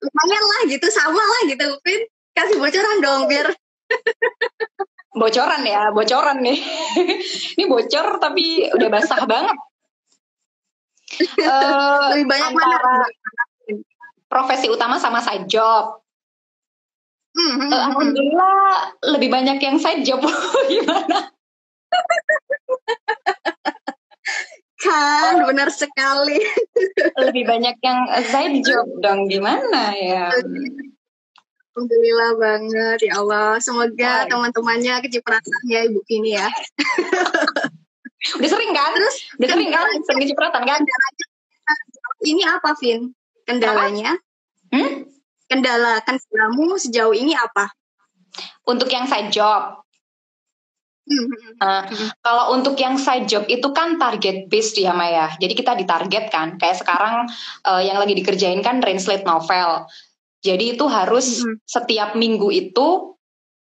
lumayan 0.00 0.42
lah 0.42 0.60
gitu 0.72 0.86
sama 0.88 1.20
lah 1.20 1.42
gitu, 1.52 1.66
Vin. 1.84 2.02
Kasih 2.32 2.56
bocoran 2.56 2.98
dong 3.04 3.28
biar 3.28 3.52
bocoran 5.10 5.62
ya, 5.66 5.90
bocoran 5.90 6.38
nih. 6.40 6.58
Ini 7.58 7.64
bocor 7.66 8.22
tapi 8.22 8.70
udah 8.70 8.88
basah 8.88 9.22
banget. 9.26 9.56
Uh, 11.42 12.08
Lebih 12.14 12.26
banyak 12.30 12.50
mana? 12.54 13.04
Profesi 14.30 14.70
utama 14.70 14.96
sama 15.02 15.18
side 15.18 15.50
job. 15.50 15.98
Hmm, 17.30 17.62
hmm, 17.62 17.70
uh, 17.70 17.82
Alhamdulillah 17.90 18.70
lebih 19.14 19.30
banyak 19.30 19.58
yang 19.62 19.78
side 19.78 20.02
job. 20.02 20.18
Gimana? 20.70 21.30
Kan 24.80 25.44
benar 25.44 25.68
sekali. 25.68 26.40
Lebih 27.20 27.44
banyak 27.44 27.76
yang 27.84 27.98
side 28.28 28.64
job 28.64 28.88
dong 29.04 29.28
gimana 29.28 29.92
ya? 29.94 30.32
Alhamdulillah 31.70 32.30
banget 32.40 32.98
ya 33.06 33.20
Allah. 33.20 33.60
Semoga 33.60 34.26
teman-temannya 34.26 35.04
kecipratan 35.04 35.60
ya 35.68 35.86
ibu 35.86 36.00
ini 36.10 36.36
ya. 36.40 36.48
Udah 38.36 38.48
sering 38.52 38.72
kan? 38.76 38.92
Terus 38.92 39.16
udah 39.40 39.48
sering 39.48 39.72
kan? 39.72 39.84
sering 40.04 40.20
kecipratan 40.28 40.62
kan? 40.68 40.80
Ini 42.20 42.42
apa 42.52 42.76
Vin? 42.76 43.16
Kendalanya? 43.48 44.12
Apa? 44.12 44.76
Hmm? 44.76 45.10
kendala 45.50 45.98
kendalamu 46.06 46.78
sejauh 46.78 47.10
ini 47.10 47.34
apa? 47.34 47.74
Untuk 48.62 48.86
yang 48.86 49.10
side 49.10 49.34
job 49.34 49.82
Uh, 51.60 51.82
kalau 52.22 52.54
untuk 52.56 52.78
yang 52.78 52.94
side 52.94 53.26
job 53.26 53.44
itu 53.50 53.66
kan 53.74 53.98
target 53.98 54.46
based 54.46 54.78
ya 54.78 54.94
Maya. 54.94 55.34
Jadi 55.36 55.52
kita 55.58 55.74
ditarget 55.74 56.30
kan. 56.30 56.56
Kayak 56.56 56.80
sekarang 56.80 57.26
uh, 57.66 57.82
yang 57.82 57.98
lagi 57.98 58.14
dikerjain 58.14 58.62
kan 58.62 58.78
translate 58.78 59.26
novel. 59.26 59.90
Jadi 60.40 60.78
itu 60.78 60.84
harus 60.88 61.44
hmm. 61.44 61.60
setiap 61.68 62.16
minggu 62.16 62.48
itu 62.48 63.18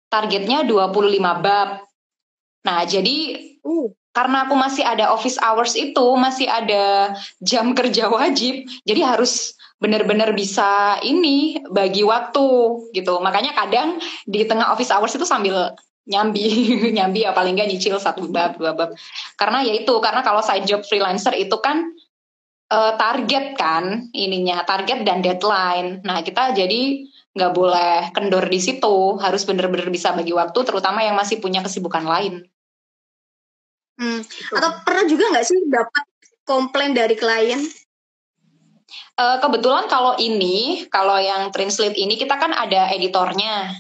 targetnya 0.10 0.66
25 0.66 1.18
bab. 1.42 1.70
Nah, 2.66 2.84
jadi 2.86 3.18
uh. 3.66 3.90
karena 4.14 4.46
aku 4.46 4.54
masih 4.58 4.84
ada 4.86 5.10
office 5.14 5.40
hours 5.42 5.74
itu, 5.74 6.08
masih 6.18 6.46
ada 6.46 7.16
jam 7.42 7.72
kerja 7.78 8.10
wajib, 8.10 8.68
jadi 8.86 9.16
harus 9.16 9.58
benar-benar 9.80 10.36
bisa 10.36 11.00
ini 11.02 11.64
bagi 11.72 12.04
waktu 12.04 12.50
gitu. 12.92 13.18
Makanya 13.24 13.56
kadang 13.56 13.98
di 14.28 14.44
tengah 14.44 14.76
office 14.76 14.92
hours 14.92 15.16
itu 15.16 15.24
sambil 15.24 15.72
nyambi 16.08 16.46
nyambi 16.98 17.26
ya 17.28 17.36
paling 17.36 17.58
nggak 17.58 17.70
nyicil 17.70 18.00
satu 18.00 18.30
bab 18.30 18.56
dua 18.56 18.78
bab 18.78 18.96
karena 19.36 19.66
ya 19.66 19.74
itu 19.76 19.94
karena 20.00 20.22
kalau 20.24 20.40
side 20.40 20.70
job 20.70 20.86
freelancer 20.86 21.36
itu 21.36 21.58
kan 21.60 21.92
uh, 22.72 22.94
target 22.96 23.58
kan 23.60 24.08
ininya 24.16 24.64
target 24.64 25.04
dan 25.04 25.20
deadline 25.20 26.00
nah 26.06 26.24
kita 26.24 26.56
jadi 26.56 27.10
nggak 27.30 27.54
boleh 27.54 28.10
kendor 28.14 28.46
di 28.48 28.60
situ 28.62 29.20
harus 29.22 29.46
bener-bener 29.46 29.88
bisa 29.94 30.16
bagi 30.16 30.34
waktu 30.34 30.60
terutama 30.66 31.06
yang 31.06 31.14
masih 31.14 31.38
punya 31.38 31.62
kesibukan 31.62 32.04
lain 32.04 32.48
Hmm. 34.00 34.24
Gitu. 34.24 34.56
Atau 34.56 34.70
pernah 34.88 35.04
juga 35.06 35.24
nggak 35.36 35.46
sih 35.46 35.60
dapat 35.68 36.04
komplain 36.48 36.96
dari 36.96 37.20
klien? 37.20 37.60
Uh, 39.20 39.38
kebetulan 39.44 39.92
kalau 39.92 40.16
ini, 40.16 40.88
kalau 40.88 41.20
yang 41.20 41.52
translate 41.52 42.00
ini 42.00 42.16
kita 42.16 42.40
kan 42.40 42.56
ada 42.56 42.88
editornya. 42.96 43.76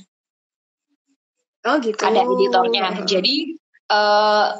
Oh 1.69 1.77
gitu. 1.77 2.01
Ada 2.01 2.25
editornya. 2.25 3.05
Jadi 3.05 3.53
uh, 3.93 4.57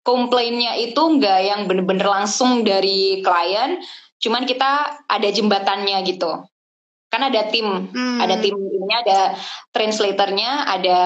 komplainnya 0.00 0.80
itu 0.80 0.98
nggak 0.98 1.40
yang 1.44 1.60
bener-bener 1.68 2.08
langsung 2.08 2.64
dari 2.64 3.20
klien, 3.20 3.78
cuman 4.18 4.48
kita 4.48 5.04
ada 5.04 5.28
jembatannya 5.28 6.00
gitu. 6.08 6.42
Kan 7.12 7.28
ada 7.28 7.44
tim, 7.52 7.92
hmm. 7.92 8.18
ada 8.24 8.40
tim 8.40 8.56
ini 8.56 8.94
ada 8.96 9.36
translatornya, 9.76 10.64
ada 10.64 11.00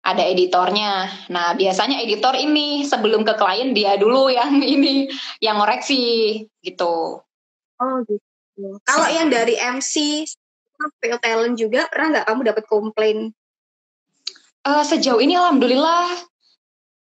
ada 0.00 0.24
editornya. 0.24 1.12
Nah, 1.28 1.52
biasanya 1.52 2.00
editor 2.00 2.32
ini 2.32 2.88
sebelum 2.88 3.28
ke 3.28 3.36
klien 3.36 3.76
dia 3.76 4.00
dulu 4.00 4.32
yang 4.32 4.56
ini 4.74 5.12
yang 5.44 5.60
ngoreksi 5.60 6.42
gitu. 6.64 7.20
Oh 7.78 7.96
gitu. 8.08 8.24
Kalau 8.82 9.06
yang 9.12 9.30
dari 9.30 9.54
MC 9.54 10.26
Fail 10.98 11.18
Talent 11.22 11.54
juga 11.58 11.86
pernah 11.90 12.18
nggak 12.18 12.26
kamu 12.26 12.40
dapat 12.48 12.64
komplain? 12.66 13.18
Uh, 14.66 14.84
sejauh 14.84 15.22
ini 15.22 15.38
alhamdulillah 15.38 16.28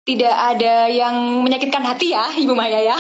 tidak 0.03 0.35
ada 0.35 0.91
yang 0.91 1.47
menyakitkan 1.47 1.83
hati 1.87 2.11
ya 2.11 2.27
Ibu 2.43 2.55
Maya 2.55 2.83
ya. 2.83 2.99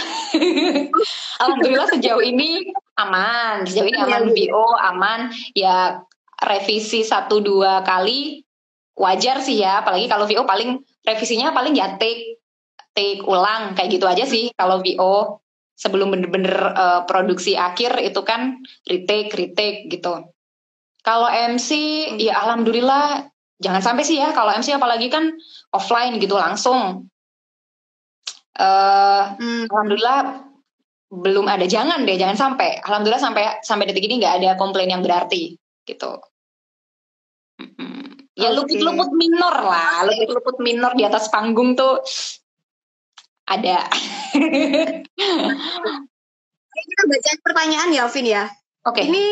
alhamdulillah 1.42 1.88
sejauh 1.90 2.23
ini 2.23 2.71
aman, 2.99 3.66
sejauh 3.66 3.88
ini 3.90 3.99
aman 3.99 4.30
BO 4.30 4.66
aman. 4.78 5.35
Ya 5.56 6.02
revisi 6.38 7.02
satu 7.02 7.42
dua 7.42 7.82
kali 7.82 8.47
wajar 8.94 9.42
sih 9.42 9.62
ya. 9.62 9.82
Apalagi 9.82 10.06
kalau 10.06 10.30
VO 10.30 10.47
paling 10.47 10.78
revisinya 11.02 11.50
paling 11.50 11.75
ya 11.75 11.99
take 11.99 12.38
take 12.94 13.26
ulang. 13.26 13.75
Kayak 13.75 13.90
gitu 13.99 14.06
aja 14.06 14.25
sih 14.26 14.54
kalau 14.54 14.78
VO 14.78 15.42
sebelum 15.75 16.14
bener-bener 16.14 16.54
uh, 16.54 17.02
produksi 17.11 17.59
akhir 17.59 17.99
itu 17.99 18.23
kan 18.23 18.62
retake 18.87 19.35
retake 19.35 19.90
gitu. 19.90 20.30
Kalau 21.02 21.26
MC 21.26 21.71
ya 22.23 22.47
alhamdulillah 22.47 23.32
jangan 23.62 23.81
sampai 23.81 24.02
sih 24.02 24.19
ya 24.19 24.35
kalau 24.35 24.50
MC 24.50 24.75
apalagi 24.75 25.07
kan 25.09 25.31
offline 25.71 26.19
gitu 26.19 26.35
langsung 26.35 27.07
uh, 28.59 29.25
hmm. 29.38 29.71
alhamdulillah 29.71 30.50
belum 31.12 31.47
ada 31.47 31.64
jangan 31.71 32.02
deh 32.02 32.19
jangan 32.19 32.37
sampai 32.37 32.83
alhamdulillah 32.83 33.23
sampai 33.23 33.62
sampai 33.62 33.87
detik 33.87 34.11
ini 34.11 34.19
nggak 34.19 34.37
ada 34.42 34.50
komplain 34.59 34.90
yang 34.90 35.04
berarti 35.04 35.54
gitu 35.87 36.19
Ya 38.33 38.49
okay. 38.49 38.57
luput-luput 38.57 39.12
minor 39.12 39.54
lah, 39.54 40.09
luput-luput 40.09 40.57
minor 40.64 40.97
di 40.97 41.04
atas 41.04 41.28
panggung 41.28 41.76
tuh 41.76 42.00
ada. 43.45 43.87
Kita 46.73 47.02
baca 47.04 47.31
pertanyaan 47.45 47.92
ya, 47.92 48.09
Vin 48.09 48.26
ya. 48.26 48.49
Oke. 48.88 49.04
Okay. 49.04 49.12
Ini 49.12 49.25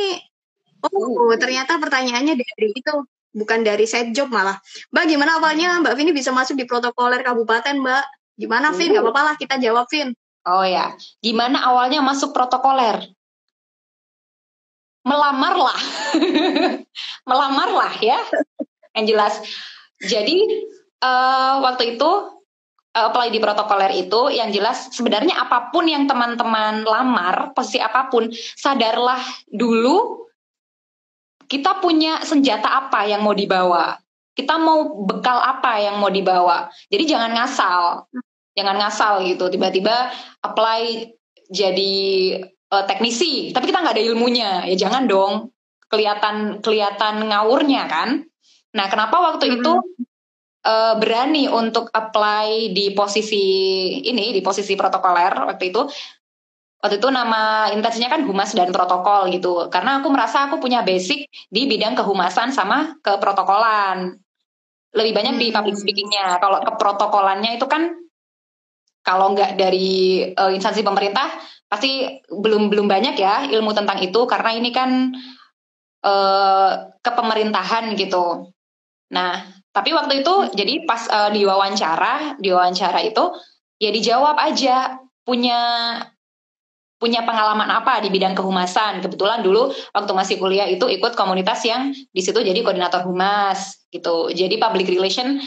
oh 0.84 1.32
ternyata 1.40 1.80
pertanyaannya 1.80 2.36
dari 2.36 2.68
itu 2.76 2.94
bukan 3.30 3.62
dari 3.62 3.86
set 3.86 4.10
job 4.10 4.30
malah. 4.30 4.58
Mbak 4.90 5.04
gimana 5.06 5.38
awalnya 5.38 5.78
Mbak 5.80 5.94
Vini 5.94 6.10
bisa 6.10 6.34
masuk 6.34 6.58
di 6.58 6.66
protokoler 6.66 7.22
kabupaten 7.22 7.78
Mbak? 7.78 8.04
Gimana 8.40 8.72
Vin? 8.72 8.96
Gak 8.96 9.04
apa-apa 9.04 9.22
lah 9.22 9.34
kita 9.36 9.60
jawab 9.60 9.86
Vin. 9.92 10.16
Oh 10.48 10.64
ya, 10.64 10.96
gimana 11.20 11.60
awalnya 11.68 12.00
masuk 12.00 12.32
protokoler? 12.32 13.04
Melamar 15.04 15.54
lah, 15.56 15.80
melamar 17.28 17.68
lah 17.72 17.92
ya 18.00 18.20
yang 18.96 19.04
jelas. 19.08 19.40
Jadi 20.00 20.44
uh, 21.04 21.60
waktu 21.64 21.96
itu 21.96 22.10
uh, 22.96 23.04
apply 23.12 23.32
di 23.32 23.40
protokoler 23.40 23.92
itu 23.96 24.32
yang 24.32 24.48
jelas 24.52 24.92
sebenarnya 24.92 25.40
apa 25.40 25.72
pun 25.72 25.88
yang 25.88 26.08
teman-teman 26.08 26.84
lamar, 26.84 27.52
posisi 27.52 27.80
apa 27.80 28.08
pun, 28.08 28.28
sadarlah 28.32 29.20
dulu 29.48 30.19
kita 31.50 31.82
punya 31.82 32.22
senjata 32.22 32.70
apa 32.70 33.10
yang 33.10 33.26
mau 33.26 33.34
dibawa. 33.34 33.98
Kita 34.38 34.54
mau 34.62 35.02
bekal 35.02 35.42
apa 35.42 35.82
yang 35.82 35.98
mau 35.98 36.06
dibawa. 36.06 36.70
Jadi 36.86 37.10
jangan 37.10 37.34
ngasal. 37.34 38.06
Jangan 38.54 38.76
ngasal 38.78 39.26
gitu. 39.26 39.50
Tiba-tiba 39.50 40.14
apply 40.46 41.10
jadi 41.50 41.94
uh, 42.70 42.86
teknisi, 42.86 43.50
tapi 43.50 43.66
kita 43.66 43.82
nggak 43.82 43.98
ada 43.98 44.06
ilmunya. 44.06 44.50
Ya 44.70 44.86
jangan 44.86 45.10
dong. 45.10 45.50
Kelihatan 45.90 46.62
kelihatan 46.62 47.26
ngawurnya 47.26 47.90
kan. 47.90 48.22
Nah, 48.70 48.86
kenapa 48.86 49.18
waktu 49.18 49.50
hmm. 49.50 49.56
itu 49.58 49.72
uh, 50.62 50.94
berani 51.02 51.50
untuk 51.50 51.90
apply 51.90 52.70
di 52.70 52.94
posisi 52.94 53.42
ini, 54.06 54.30
di 54.30 54.38
posisi 54.38 54.78
protokoler 54.78 55.50
waktu 55.50 55.74
itu? 55.74 55.82
Waktu 56.80 56.96
itu 56.96 57.08
nama 57.12 57.68
intensinya 57.68 58.08
kan 58.08 58.24
humas 58.24 58.56
dan 58.56 58.72
protokol 58.72 59.28
gitu. 59.28 59.68
Karena 59.68 60.00
aku 60.00 60.08
merasa 60.08 60.48
aku 60.48 60.56
punya 60.56 60.80
basic 60.80 61.28
di 61.52 61.68
bidang 61.68 61.92
kehumasan 61.92 62.56
sama 62.56 62.96
keprotokolan. 63.04 64.16
Lebih 64.96 65.12
banyak 65.12 65.34
hmm. 65.36 65.42
di 65.44 65.48
public 65.52 65.76
hmm. 65.76 65.82
speakingnya. 65.84 66.26
Kalau 66.40 66.64
keprotokolannya 66.64 67.60
itu 67.60 67.68
kan 67.68 68.00
kalau 69.04 69.36
nggak 69.36 69.60
dari 69.60 70.24
uh, 70.32 70.52
instansi 70.52 70.80
pemerintah 70.80 71.28
pasti 71.68 72.20
belum 72.28 72.72
belum 72.72 72.88
banyak 72.88 73.14
ya 73.16 73.48
ilmu 73.48 73.76
tentang 73.76 74.00
itu 74.00 74.24
karena 74.24 74.50
ini 74.56 74.72
kan 74.72 75.12
uh, 76.00 76.96
kepemerintahan 77.04 77.92
gitu. 78.00 78.48
Nah, 79.12 79.44
tapi 79.76 79.92
waktu 79.92 80.24
itu 80.24 80.32
hmm. 80.32 80.56
jadi 80.56 80.74
pas 80.88 81.04
uh, 81.12 81.28
diwawancara, 81.28 82.40
diwawancara 82.40 83.00
itu 83.04 83.36
ya 83.76 83.92
dijawab 83.92 84.36
aja 84.40 84.96
punya 85.28 85.60
punya 87.00 87.24
pengalaman 87.24 87.66
apa 87.72 88.04
di 88.04 88.12
bidang 88.12 88.36
kehumasan. 88.36 89.00
Kebetulan 89.00 89.40
dulu 89.40 89.72
waktu 89.96 90.12
masih 90.12 90.36
kuliah 90.36 90.68
itu 90.68 90.84
ikut 90.84 91.16
komunitas 91.16 91.64
yang 91.64 91.90
di 91.90 92.20
situ 92.20 92.44
jadi 92.44 92.60
koordinator 92.60 93.08
humas 93.08 93.88
gitu. 93.88 94.28
Jadi 94.28 94.60
public 94.60 94.86
relation 94.92 95.40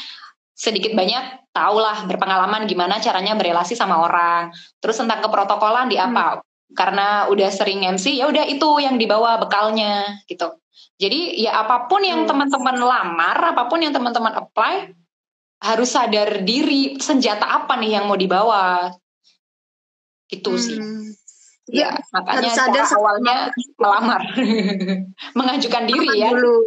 sedikit 0.57 0.97
banyak 0.97 1.53
tahulah 1.53 2.09
berpengalaman 2.09 2.65
gimana 2.65 2.97
caranya 2.97 3.37
berelasi 3.37 3.77
sama 3.77 4.01
orang. 4.01 4.49
Terus 4.81 4.97
tentang 4.97 5.21
keprotokolan 5.21 5.93
di 5.93 6.01
apa? 6.01 6.41
Hmm. 6.41 6.43
Karena 6.73 7.29
udah 7.29 7.49
sering 7.53 7.85
MC 7.85 8.17
ya 8.17 8.25
udah 8.25 8.49
itu 8.49 8.81
yang 8.81 8.97
dibawa 8.97 9.37
bekalnya 9.37 10.25
gitu. 10.25 10.57
Jadi 10.97 11.37
ya 11.37 11.61
apa 11.61 11.85
pun 11.85 12.01
yang 12.01 12.25
teman-teman 12.25 12.81
lamar, 12.81 13.53
apa 13.53 13.69
pun 13.69 13.77
yang 13.77 13.93
teman-teman 13.93 14.33
apply, 14.41 14.89
harus 15.61 15.89
sadar 15.93 16.41
diri 16.41 16.97
senjata 16.97 17.45
apa 17.45 17.77
nih 17.77 18.01
yang 18.01 18.09
mau 18.09 18.17
dibawa. 18.17 18.89
Gitu 20.25 20.49
hmm. 20.49 20.61
sih. 20.61 20.77
Ya, 21.71 21.95
ya 21.95 22.03
makanya 22.11 22.51
harus 22.51 22.59
sadar 22.59 22.85
awalnya 22.99 23.37
melamar, 23.79 24.21
mengajukan 25.39 25.83
diri 25.87 26.09
ya. 26.19 26.35
Dulu. 26.35 26.57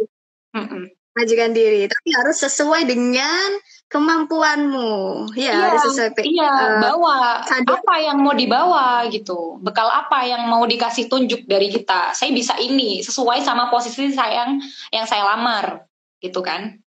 Mengajukan 1.13 1.51
diri, 1.53 1.85
tapi 1.85 2.09
harus 2.17 2.37
sesuai 2.41 2.89
dengan 2.89 3.61
kemampuanmu 3.87 4.91
ya 5.39 5.47
iya, 5.47 5.71
harus 5.71 5.95
sesuai 5.95 6.19
iya 6.27 6.51
uh, 6.51 6.79
bawa 6.83 7.39
sadar. 7.47 7.79
apa 7.79 7.95
yang 8.03 8.19
mau 8.19 8.35
dibawa 8.35 9.07
gitu 9.07 9.55
bekal 9.63 9.87
apa 9.87 10.27
yang 10.27 10.43
mau 10.51 10.67
dikasih 10.67 11.07
tunjuk 11.07 11.47
dari 11.47 11.71
kita 11.71 12.11
saya 12.11 12.35
bisa 12.35 12.59
ini 12.59 12.99
sesuai 12.99 13.39
sama 13.47 13.71
posisi 13.71 14.11
saya 14.11 14.43
yang 14.43 14.51
yang 14.91 15.05
saya 15.07 15.23
lamar 15.23 15.87
gitu 16.19 16.43
kan 16.43 16.83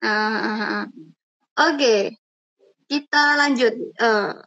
uh, 0.00 0.08
uh, 0.08 0.48
uh. 0.48 0.84
oke 1.60 1.76
okay. 1.76 2.16
kita 2.88 3.36
lanjut 3.36 3.76
uh, 4.00 4.40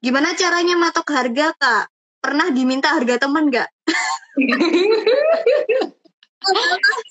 gimana 0.00 0.32
caranya 0.34 0.76
matok 0.76 1.08
harga 1.12 1.52
kak? 1.56 1.84
Pernah 2.20 2.52
diminta 2.52 2.92
harga 2.92 3.16
teman 3.16 3.48
nggak? 3.48 3.68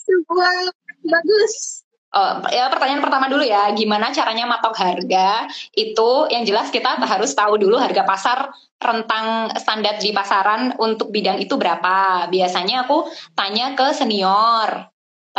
Sebuah 0.06 0.73
bagus. 1.06 1.86
Uh, 2.10 2.41
ya 2.49 2.73
pertanyaan 2.73 3.06
pertama 3.06 3.30
dulu 3.30 3.45
ya, 3.45 3.69
gimana 3.78 4.10
caranya 4.10 4.49
matok 4.49 4.73
harga? 4.82 5.45
Itu 5.78 6.25
yang 6.34 6.41
jelas 6.41 6.73
kita 6.73 6.97
harus 6.97 7.38
tahu 7.38 7.62
dulu 7.62 7.78
harga 7.78 8.02
pasar 8.02 8.49
rentang 8.82 9.54
standar 9.54 10.02
di 10.02 10.10
pasaran 10.10 10.73
untuk 10.82 11.13
bidang 11.13 11.38
itu 11.38 11.54
berapa. 11.54 12.25
Biasanya 12.34 12.89
aku 12.89 13.06
tanya 13.38 13.78
ke 13.78 13.93
senior, 13.93 14.88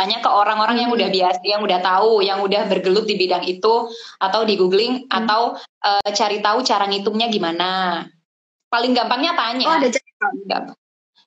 tanya 0.01 0.17
ke 0.17 0.29
orang-orang 0.33 0.81
hmm. 0.81 0.83
yang 0.89 0.91
udah 0.97 1.09
biasa, 1.13 1.41
yang 1.45 1.61
udah 1.61 1.79
tahu, 1.85 2.25
yang 2.25 2.41
udah 2.41 2.65
bergelut 2.65 3.05
di 3.05 3.13
bidang 3.21 3.45
itu, 3.45 3.93
atau 4.17 4.41
di 4.41 4.57
googling, 4.57 5.05
hmm. 5.05 5.13
atau 5.13 5.53
uh, 5.61 6.09
cari 6.09 6.41
tahu 6.41 6.65
cara 6.65 6.89
ngitungnya 6.89 7.29
gimana. 7.29 8.01
Paling 8.73 8.97
gampangnya 8.97 9.37
tanya. 9.37 9.65
Oh, 9.69 9.77
ada 9.77 9.89
cara. 9.93 10.73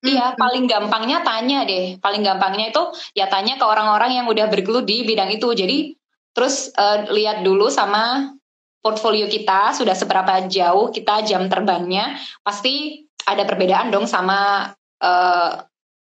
Iya, 0.05 0.27
hmm. 0.35 0.37
paling 0.37 0.65
gampangnya 0.67 1.19
tanya 1.23 1.63
deh. 1.63 2.03
Paling 2.03 2.27
gampangnya 2.27 2.75
itu 2.75 2.83
ya 3.15 3.31
tanya 3.31 3.55
ke 3.57 3.65
orang-orang 3.65 4.19
yang 4.19 4.27
udah 4.27 4.51
bergelut 4.51 4.85
di 4.85 5.07
bidang 5.07 5.31
itu. 5.31 5.47
Jadi 5.55 5.95
terus 6.35 6.75
uh, 6.75 7.07
lihat 7.15 7.47
dulu 7.47 7.71
sama 7.71 8.35
portfolio 8.83 9.31
kita 9.31 9.73
sudah 9.73 9.95
seberapa 9.97 10.45
jauh 10.51 10.91
kita 10.91 11.23
jam 11.25 11.47
terbangnya. 11.47 12.19
Pasti 12.43 13.07
ada 13.25 13.49
perbedaan 13.49 13.89
dong 13.89 14.05
sama 14.05 14.69
uh, 15.01 15.51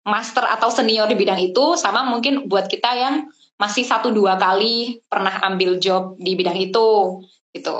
master 0.01 0.45
atau 0.49 0.73
senior 0.73 1.05
di 1.05 1.15
bidang 1.17 1.37
itu 1.37 1.77
sama 1.77 2.01
mungkin 2.05 2.49
buat 2.49 2.65
kita 2.65 2.89
yang 2.97 3.15
masih 3.61 3.85
satu 3.85 4.09
dua 4.09 4.37
kali 4.41 4.97
pernah 5.05 5.37
ambil 5.45 5.77
job 5.77 6.17
di 6.17 6.33
bidang 6.33 6.57
itu 6.57 7.21
gitu. 7.53 7.77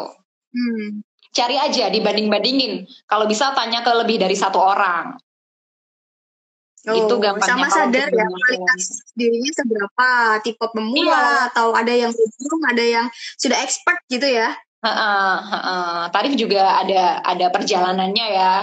Hmm. 0.54 1.02
Cari 1.32 1.56
aja 1.56 1.88
dibanding-bandingin. 1.90 2.86
Kalau 3.08 3.26
bisa 3.26 3.56
tanya 3.56 3.82
ke 3.82 3.92
lebih 3.96 4.20
dari 4.20 4.36
satu 4.36 4.60
orang. 4.60 5.16
Oh, 6.82 6.98
itu 6.98 7.14
gampangnya 7.22 7.46
sama 7.46 7.68
sadar 7.70 8.10
ya 8.10 8.26
ngomong. 8.26 8.42
kualitas 8.42 9.06
dirinya 9.14 9.54
seberapa 9.54 10.08
tipe 10.42 10.66
pemula 10.74 11.14
Iya. 11.14 11.54
atau 11.54 11.78
ada 11.78 11.94
yang 11.94 12.10
belum 12.10 12.62
ada 12.74 12.82
yang 12.82 13.06
sudah 13.38 13.62
expert 13.62 14.02
gitu 14.10 14.26
ya 14.26 14.50
Heeh, 14.82 15.34
heeh. 15.46 16.10
Tarif 16.10 16.34
juga 16.42 16.82
ada 16.82 17.22
ada 17.22 17.54
perjalanannya 17.54 18.28
ya, 18.34 18.54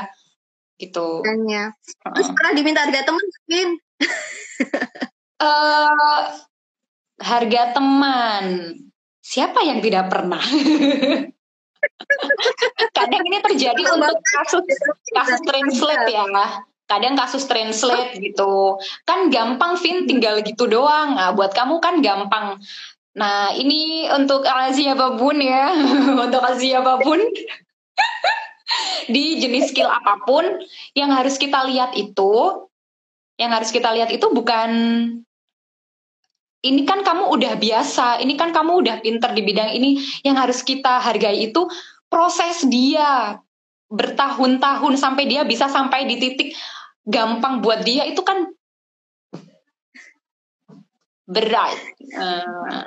gitu. 0.79 1.27
dannya 1.27 1.75
terus 2.15 2.31
pernah 2.33 2.53
diminta 2.55 2.87
harga 2.87 3.03
teman 3.05 3.27
Vin 3.51 3.71
Eh, 5.39 6.23
harga 7.23 7.63
teman. 7.71 8.75
Siapa 9.23 9.63
yang 9.63 9.79
tidak 9.79 10.11
pernah? 10.11 10.41
Kadang 12.99 13.23
ini 13.23 13.39
terjadi 13.39 13.83
untuk 13.95 14.19
kasus 14.19 14.67
kasus 15.15 15.41
translate 15.47 16.11
ya. 16.11 16.27
Kadang 16.91 17.15
kasus 17.15 17.47
translate 17.47 18.19
gitu. 18.19 18.83
Kan 19.07 19.31
gampang 19.31 19.79
Vin 19.79 20.11
tinggal 20.11 20.43
gitu 20.43 20.67
doang. 20.67 21.15
Nah, 21.15 21.31
buat 21.39 21.55
kamu 21.55 21.79
kan 21.79 22.03
gampang. 22.03 22.59
Nah, 23.15 23.55
ini 23.55 24.11
untuk 24.11 24.43
Asia 24.43 24.99
apa 24.99 25.15
pun 25.15 25.39
ya. 25.39 25.71
untuk 26.27 26.43
Asia 26.43 26.83
apa 26.83 26.99
pun. 26.99 27.23
Di 29.09 29.41
jenis 29.41 29.73
skill 29.73 29.89
apa 29.89 30.23
pun 30.23 30.45
yang 30.93 31.11
harus 31.11 31.41
kita 31.41 31.65
lihat 31.65 31.97
itu 31.97 32.65
yang 33.41 33.51
harus 33.55 33.73
kita 33.73 33.91
lihat 33.95 34.13
itu 34.13 34.29
bukan 34.31 34.71
ini 36.59 36.83
kan 36.83 37.07
kamu 37.07 37.31
udah 37.39 37.55
biasa, 37.55 38.19
ini 38.19 38.35
kan 38.35 38.51
kamu 38.51 38.83
udah 38.83 38.99
pinter 38.99 39.31
di 39.31 39.47
bidang 39.47 39.71
ini. 39.79 40.03
Yang 40.27 40.37
harus 40.37 40.59
kita 40.67 40.99
hargai 40.99 41.51
itu 41.51 41.71
proses 42.11 42.67
dia 42.67 43.39
bertahun-tahun 43.89 44.99
sampai 44.99 45.25
dia 45.31 45.47
bisa 45.47 45.71
sampai 45.71 46.05
di 46.11 46.19
titik 46.19 46.59
gampang 47.07 47.63
buat 47.63 47.87
dia 47.87 48.05
itu 48.11 48.21
kan 48.27 48.51
berat. 51.31 51.79
Eh, 52.09 52.83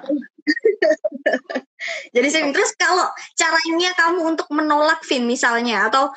jadi 2.14 2.28
sih 2.30 2.44
terus 2.54 2.72
kalau 2.78 3.10
caranya 3.34 3.92
kamu 3.98 4.22
untuk 4.36 4.48
menolak 4.54 5.02
Vin 5.06 5.26
misalnya 5.26 5.90
atau 5.90 6.14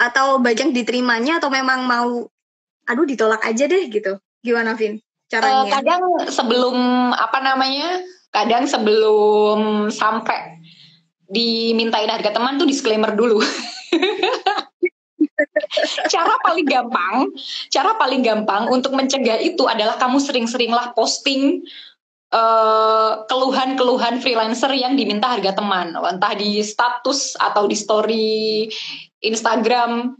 atau 0.00 0.40
banyak 0.40 0.72
diterimanya 0.72 1.38
atau 1.38 1.52
memang 1.52 1.84
mau 1.84 2.24
aduh 2.88 3.06
ditolak 3.06 3.44
aja 3.44 3.68
deh 3.68 3.86
gitu 3.92 4.18
gimana 4.40 4.74
Vin 4.74 4.98
caranya 5.30 5.78
kadang 5.78 6.02
sebelum 6.26 6.76
apa 7.14 7.38
namanya? 7.40 8.02
Kadang 8.30 8.66
sebelum 8.66 9.90
sampai 9.90 10.58
dimintain 11.30 12.10
harga 12.10 12.34
teman 12.34 12.58
tuh 12.58 12.66
disclaimer 12.66 13.14
dulu. 13.14 13.38
cara 16.14 16.34
paling 16.42 16.66
gampang, 16.66 17.30
cara 17.70 17.94
paling 17.94 18.22
gampang 18.22 18.70
untuk 18.70 18.94
mencegah 18.94 19.38
itu 19.38 19.66
adalah 19.66 19.98
kamu 19.98 20.18
sering-seringlah 20.18 20.94
posting 20.94 21.62
eh, 22.30 23.10
keluhan-keluhan 23.26 24.22
freelancer 24.22 24.70
yang 24.74 24.94
diminta 24.94 25.30
harga 25.34 25.58
teman, 25.58 25.94
entah 25.94 26.32
di 26.38 26.62
status 26.62 27.34
atau 27.36 27.66
di 27.66 27.76
story 27.76 28.28
Instagram 29.20 30.14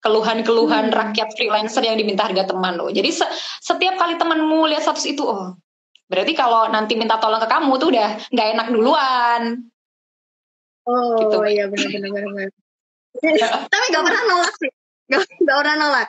keluhan-keluhan 0.00 0.94
Hmm. 0.94 0.94
rakyat 0.94 1.34
freelancer 1.34 1.82
yang 1.82 1.98
diminta 1.98 2.30
harga 2.30 2.46
teman 2.46 2.78
loh. 2.78 2.90
Jadi 2.94 3.10
se- 3.10 3.32
setiap 3.58 3.98
kali 3.98 4.14
temanmu 4.14 4.70
lihat 4.70 4.86
status 4.86 5.02
itu, 5.10 5.26
oh 5.26 5.58
berarti 6.06 6.38
kalau 6.38 6.70
nanti 6.70 6.94
minta 6.94 7.18
tolong 7.18 7.42
ke 7.42 7.50
kamu 7.50 7.72
tuh 7.82 7.90
udah 7.90 8.08
nggak 8.30 8.48
enak 8.54 8.66
duluan. 8.70 9.42
oh 10.86 11.18
gitu. 11.18 11.36
iya 11.50 11.66
benar 11.66 11.90
benar 11.90 12.10
benar 12.14 12.24
benar. 12.30 12.50
tapi 13.72 13.84
gak 13.90 14.04
pernah 14.06 14.22
nolak 14.30 14.54
sih 14.54 14.70
gak, 15.10 15.20
gak 15.26 15.56
pernah 15.58 15.76
nolak 15.82 16.08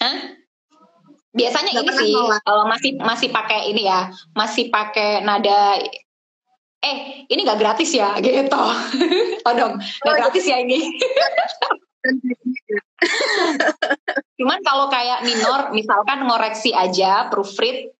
Hah? 0.00 0.16
Biasanya 1.32 1.72
Nggak 1.72 1.84
ini 1.88 1.92
sih 1.96 2.12
kalau 2.44 2.68
masih 2.68 2.90
masih 3.00 3.28
pakai 3.32 3.72
ini 3.72 3.88
ya, 3.88 4.12
masih 4.36 4.68
pakai 4.68 5.24
nada 5.24 5.80
eh 6.82 6.98
ini 7.30 7.46
gak 7.46 7.62
gratis 7.62 7.94
ya 7.94 8.18
gitu. 8.20 8.64
oh 9.48 9.54
dong, 9.54 9.78
gak 9.80 10.04
Oh, 10.04 10.12
iya. 10.12 10.18
gratis 10.18 10.44
ya 10.44 10.60
ini. 10.60 10.82
Cuman 14.38 14.58
kalau 14.66 14.90
kayak 14.90 15.22
minor, 15.22 15.70
misalkan 15.70 16.26
ngoreksi 16.26 16.74
aja, 16.74 17.30
proofread, 17.30 17.94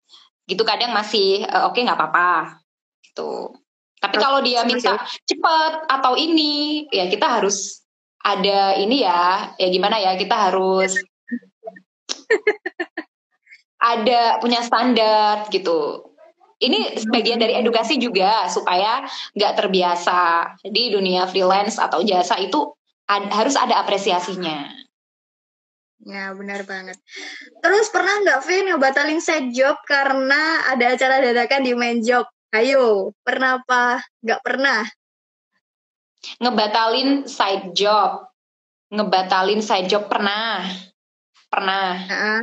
gitu 0.51 0.67
kadang 0.67 0.91
masih 0.91 1.47
eh, 1.47 1.63
oke 1.63 1.79
nggak 1.79 1.95
apa-apa, 1.95 2.59
gitu. 3.07 3.55
Tapi 4.03 4.19
kalau 4.19 4.43
dia 4.43 4.67
minta 4.67 4.99
cepet 5.23 5.73
atau 5.87 6.19
ini, 6.19 6.83
ya 6.91 7.07
kita 7.07 7.39
harus 7.39 7.87
ada 8.19 8.75
ini 8.75 9.07
ya, 9.07 9.55
ya 9.55 9.71
gimana 9.71 10.03
ya, 10.03 10.19
kita 10.19 10.51
harus 10.51 10.99
ada 13.83 14.39
punya 14.39 14.63
standar 14.63 15.51
gitu. 15.51 16.07
Ini 16.63 17.03
sebagian 17.03 17.43
dari 17.43 17.59
edukasi 17.59 17.99
juga 17.99 18.47
supaya 18.47 19.03
nggak 19.35 19.55
terbiasa. 19.59 20.55
Jadi 20.63 20.95
dunia 20.95 21.27
freelance 21.27 21.75
atau 21.83 22.07
jasa 22.07 22.39
itu 22.39 22.71
ad- 23.11 23.35
harus 23.35 23.59
ada 23.59 23.83
apresiasinya. 23.83 24.71
Ya 26.07 26.31
benar 26.35 26.63
banget. 26.63 26.99
Terus 27.63 27.91
pernah 27.91 28.15
nggak 28.23 28.43
Vin 28.47 28.71
ngebatalin 28.71 29.23
side 29.23 29.51
job 29.51 29.75
karena 29.87 30.71
ada 30.71 30.95
acara 30.95 31.19
dadakan 31.19 31.63
di 31.67 31.75
main 31.75 31.99
job? 31.99 32.27
Ayo, 32.55 33.11
pernah 33.27 33.59
apa? 33.59 34.03
Nggak 34.23 34.43
pernah. 34.47 34.83
Ngebatalin 36.39 37.27
side 37.27 37.75
job, 37.75 38.31
ngebatalin 38.95 39.59
side 39.59 39.91
job 39.91 40.07
pernah, 40.07 40.63
pernah. 41.51 41.99
Nah, 42.07 42.43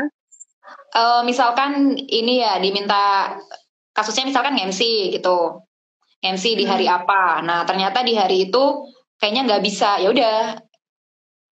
Eh, 0.90 1.22
misalkan 1.22 1.94
ini 1.98 2.42
ya 2.42 2.58
diminta 2.58 3.36
kasusnya 3.94 4.26
misalkan 4.26 4.58
MC 4.58 5.14
gitu, 5.14 5.62
MC 6.26 6.58
di 6.58 6.66
hari 6.66 6.90
apa. 6.90 7.46
Nah 7.46 7.62
ternyata 7.70 8.02
di 8.02 8.18
hari 8.18 8.50
itu 8.50 8.90
kayaknya 9.22 9.46
nggak 9.54 9.64
bisa, 9.64 10.02
ya 10.02 10.10
udah 10.10 10.58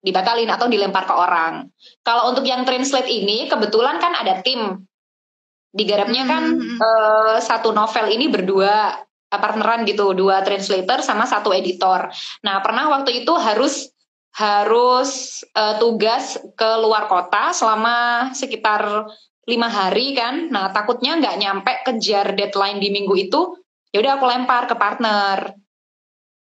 dibatalin 0.01 0.49
atau 0.49 0.65
dilempar 0.65 1.05
ke 1.05 1.13
orang. 1.13 1.67
Kalau 2.01 2.31
untuk 2.33 2.47
yang 2.49 2.65
translate 2.65 3.09
ini 3.11 3.45
kebetulan 3.45 4.01
kan 4.01 4.17
ada 4.17 4.41
tim. 4.41 4.87
Digarapnya 5.69 6.23
kan 6.25 6.43
Hmm. 6.57 6.79
eh, 6.81 7.37
satu 7.43 7.75
novel 7.75 8.09
ini 8.09 8.31
berdua 8.31 8.97
eh, 9.05 9.39
partneran 9.43 9.83
gitu, 9.85 10.15
dua 10.17 10.41
translator 10.41 11.03
sama 11.03 11.27
satu 11.27 11.51
editor. 11.53 12.09
Nah, 12.41 12.63
pernah 12.63 12.87
waktu 12.89 13.21
itu 13.21 13.33
harus 13.35 13.91
harus 14.37 15.09
eh, 15.49 15.75
tugas 15.81 16.37
ke 16.53 16.69
luar 16.77 17.09
kota 17.09 17.49
selama 17.51 18.29
sekitar 18.31 19.09
lima 19.49 19.65
hari 19.65 20.13
kan. 20.13 20.53
Nah, 20.53 20.69
takutnya 20.69 21.17
nggak 21.17 21.35
nyampe 21.37 21.73
kejar 21.83 22.37
deadline 22.37 22.77
di 22.77 22.93
minggu 22.93 23.17
itu, 23.17 23.57
ya 23.89 23.97
udah 23.97 24.13
aku 24.15 24.25
lempar 24.27 24.69
ke 24.69 24.75
partner. 24.75 25.57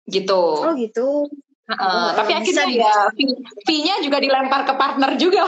Gitu. 0.08 0.42
oh 0.58 0.74
gitu. 0.74 1.30
Heeh, 1.68 1.84
Oh, 1.84 2.10
tapi 2.16 2.32
bisa 2.32 2.64
akhirnya 2.64 2.80
ya 2.80 2.96
fee- 3.12 3.44
fee-nya 3.68 3.96
juga 4.00 4.24
dilempar 4.24 4.64
ke 4.64 4.72
partner 4.74 5.20
juga. 5.20 5.44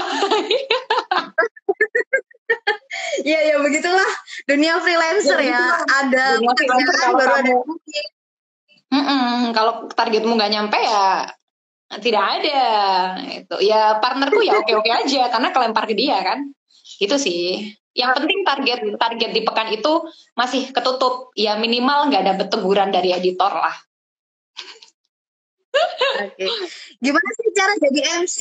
Iya 3.23 3.39
ya 3.49 3.55
begitulah 3.57 4.09
dunia 4.43 4.83
freelancer 4.83 5.39
Ya, 5.39 5.55
ya. 5.55 5.63
Ada 6.03 6.23
Dunia 6.35 6.51
freelancer 6.53 6.91
pekerjaan 6.91 6.99
kalau 6.99 7.15
baru 7.15 7.31
ada 7.31 7.39
kamu- 7.39 7.63
duit. 7.63 8.07
Mm-mm, 8.89 9.53
kalau 9.53 9.73
targetmu 9.87 10.33
nggak 10.35 10.51
nyampe 10.51 10.75
ya 10.75 11.29
tidak 11.97 12.21
ada. 12.21 12.62
Itu 13.41 13.58
ya 13.65 13.97
partnerku 13.97 14.45
ya 14.45 14.62
oke 14.62 14.78
oke 14.78 14.89
aja 14.93 15.34
karena 15.34 15.49
kelempar 15.49 15.89
ke 15.89 15.97
dia 15.97 16.21
kan. 16.21 16.54
Gitu 17.02 17.17
sih. 17.17 17.73
Yang 17.97 18.21
penting 18.21 18.39
target 18.45 18.80
target 19.02 19.30
di 19.34 19.41
pekan 19.41 19.73
itu 19.73 20.06
masih 20.38 20.69
ketutup. 20.69 21.34
Ya 21.34 21.58
minimal 21.58 22.13
nggak 22.13 22.21
ada 22.21 22.34
teguran 22.45 22.93
dari 22.93 23.10
editor 23.17 23.49
lah. 23.49 23.73
Oke. 26.30 26.45
Gimana 27.02 27.30
sih 27.34 27.49
cara 27.58 27.73
jadi 27.82 27.99
MC? 28.21 28.39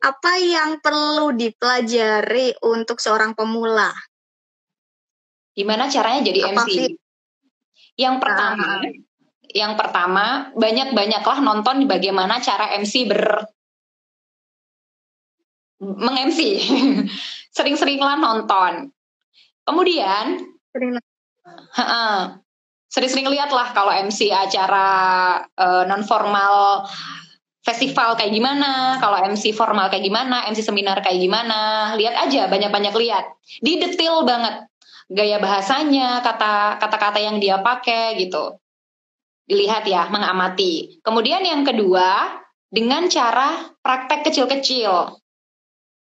Apa 0.00 0.40
yang 0.40 0.80
perlu 0.80 1.36
dipelajari 1.36 2.56
untuk 2.64 2.96
seorang 2.96 3.36
pemula? 3.36 3.92
Gimana 5.52 5.92
caranya 5.92 6.24
jadi 6.24 6.40
Apa 6.48 6.64
MC? 6.64 6.70
sih? 6.72 6.88
Yang 8.00 8.16
pertama, 8.24 8.80
Ah. 8.80 9.09
Yang 9.50 9.74
pertama 9.74 10.54
banyak-banyaklah 10.54 11.38
nonton 11.42 11.86
bagaimana 11.90 12.38
cara 12.38 12.74
MC 12.78 13.10
ber 13.10 13.46
meng-MC. 15.80 16.40
Sering-seringlah 17.56 18.20
nonton. 18.20 18.92
Kemudian. 19.64 20.44
Sering-sering 22.90 23.30
lihat 23.30 23.50
lah 23.54 23.70
kalau 23.72 23.94
MC 23.94 24.28
acara 24.34 24.86
non 25.86 26.02
formal 26.04 26.84
festival 27.60 28.16
kayak 28.16 28.32
gimana, 28.32 28.98
kalau 28.98 29.20
MC 29.24 29.52
formal 29.52 29.92
kayak 29.92 30.04
gimana, 30.04 30.48
MC 30.48 30.64
seminar 30.64 31.00
kayak 31.04 31.20
gimana, 31.20 31.92
lihat 31.96 32.16
aja 32.28 32.48
banyak-banyak 32.48 32.94
lihat. 32.96 33.24
Di 33.60 33.78
detail 33.78 34.24
banget 34.26 34.66
gaya 35.10 35.38
bahasanya, 35.42 36.22
kata 36.22 36.80
kata-kata 36.82 37.18
yang 37.20 37.38
dia 37.38 37.60
pakai 37.60 38.18
gitu. 38.20 38.58
Dilihat 39.50 39.82
ya, 39.90 40.06
mengamati. 40.06 41.02
Kemudian 41.02 41.42
yang 41.42 41.66
kedua, 41.66 42.38
dengan 42.70 43.10
cara 43.10 43.74
praktek 43.82 44.30
kecil-kecil. 44.30 45.18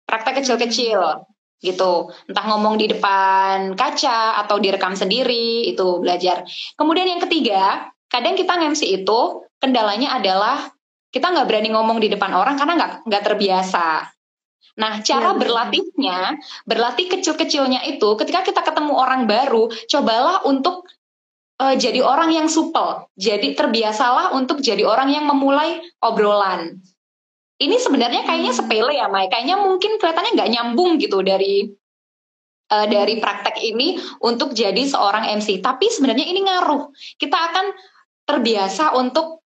Praktek 0.04 0.44
kecil-kecil 0.44 1.24
gitu. 1.58 2.12
Entah 2.30 2.44
ngomong 2.54 2.78
di 2.78 2.86
depan 2.86 3.74
kaca 3.74 4.38
atau 4.44 4.60
direkam 4.60 4.94
sendiri, 4.94 5.66
itu 5.66 5.98
belajar. 5.98 6.44
Kemudian 6.76 7.08
yang 7.08 7.24
ketiga, 7.24 7.88
kadang 8.12 8.36
kita 8.38 8.60
nge-MC 8.60 8.84
itu 8.84 9.20
kendalanya 9.58 10.20
adalah 10.20 10.70
kita 11.08 11.32
nggak 11.32 11.48
berani 11.48 11.72
ngomong 11.72 11.98
di 11.98 12.12
depan 12.12 12.36
orang 12.36 12.60
karena 12.60 12.78
nggak 12.78 12.92
nggak 13.08 13.24
terbiasa. 13.24 14.06
Nah, 14.78 15.02
cara 15.02 15.34
ya, 15.34 15.38
berlatihnya, 15.40 16.18
berlatih 16.62 17.10
kecil-kecilnya 17.10 17.82
itu 17.90 18.14
ketika 18.14 18.46
kita 18.46 18.62
ketemu 18.62 18.94
orang 18.94 19.26
baru, 19.26 19.66
cobalah 19.90 20.46
untuk 20.46 20.86
uh, 21.58 21.74
jadi 21.74 22.00
orang 22.00 22.30
yang 22.32 22.46
supel. 22.46 23.10
Jadi 23.18 23.52
terbiasalah 23.58 24.32
untuk 24.34 24.62
jadi 24.62 24.86
orang 24.86 25.10
yang 25.12 25.26
memulai 25.26 25.82
obrolan. 26.00 26.78
Ini 27.58 27.76
sebenarnya 27.82 28.22
kayaknya 28.22 28.54
hmm. 28.54 28.60
sepele 28.62 28.92
ya, 28.94 29.10
Mai. 29.10 29.26
Kayaknya 29.26 29.58
mungkin 29.58 29.98
kelihatannya 29.98 30.32
nggak 30.38 30.50
nyambung 30.54 30.90
gitu 31.02 31.18
dari 31.26 31.66
uh, 32.70 32.86
dari 32.86 33.18
praktek 33.18 33.58
ini 33.58 33.98
untuk 34.22 34.54
jadi 34.54 34.86
seorang 34.86 35.26
MC. 35.42 35.58
Tapi 35.58 35.90
sebenarnya 35.90 36.26
ini 36.30 36.46
ngaruh. 36.46 36.94
Kita 37.18 37.34
akan 37.34 37.66
terbiasa 38.22 38.94
untuk 38.94 39.42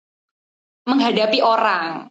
menghadapi 0.89 1.45
orang. 1.45 2.09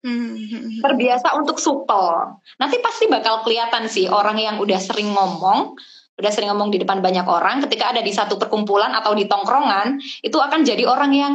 Hmm. 0.00 0.80
Terbiasa 0.80 1.36
untuk 1.36 1.60
supel. 1.60 2.40
Nanti 2.56 2.80
pasti 2.80 3.04
bakal 3.04 3.44
kelihatan 3.44 3.84
sih 3.84 4.08
orang 4.08 4.40
yang 4.40 4.56
udah 4.56 4.80
sering 4.80 5.12
ngomong 5.12 5.76
udah 6.18 6.30
sering 6.32 6.50
ngomong 6.50 6.74
di 6.74 6.82
depan 6.82 6.98
banyak 7.04 7.24
orang, 7.28 7.62
ketika 7.68 7.94
ada 7.94 8.02
di 8.02 8.10
satu 8.10 8.40
perkumpulan 8.40 8.90
atau 8.96 9.14
di 9.14 9.28
tongkrongan, 9.28 10.00
itu 10.24 10.36
akan 10.36 10.66
jadi 10.66 10.84
orang 10.88 11.12
yang 11.14 11.32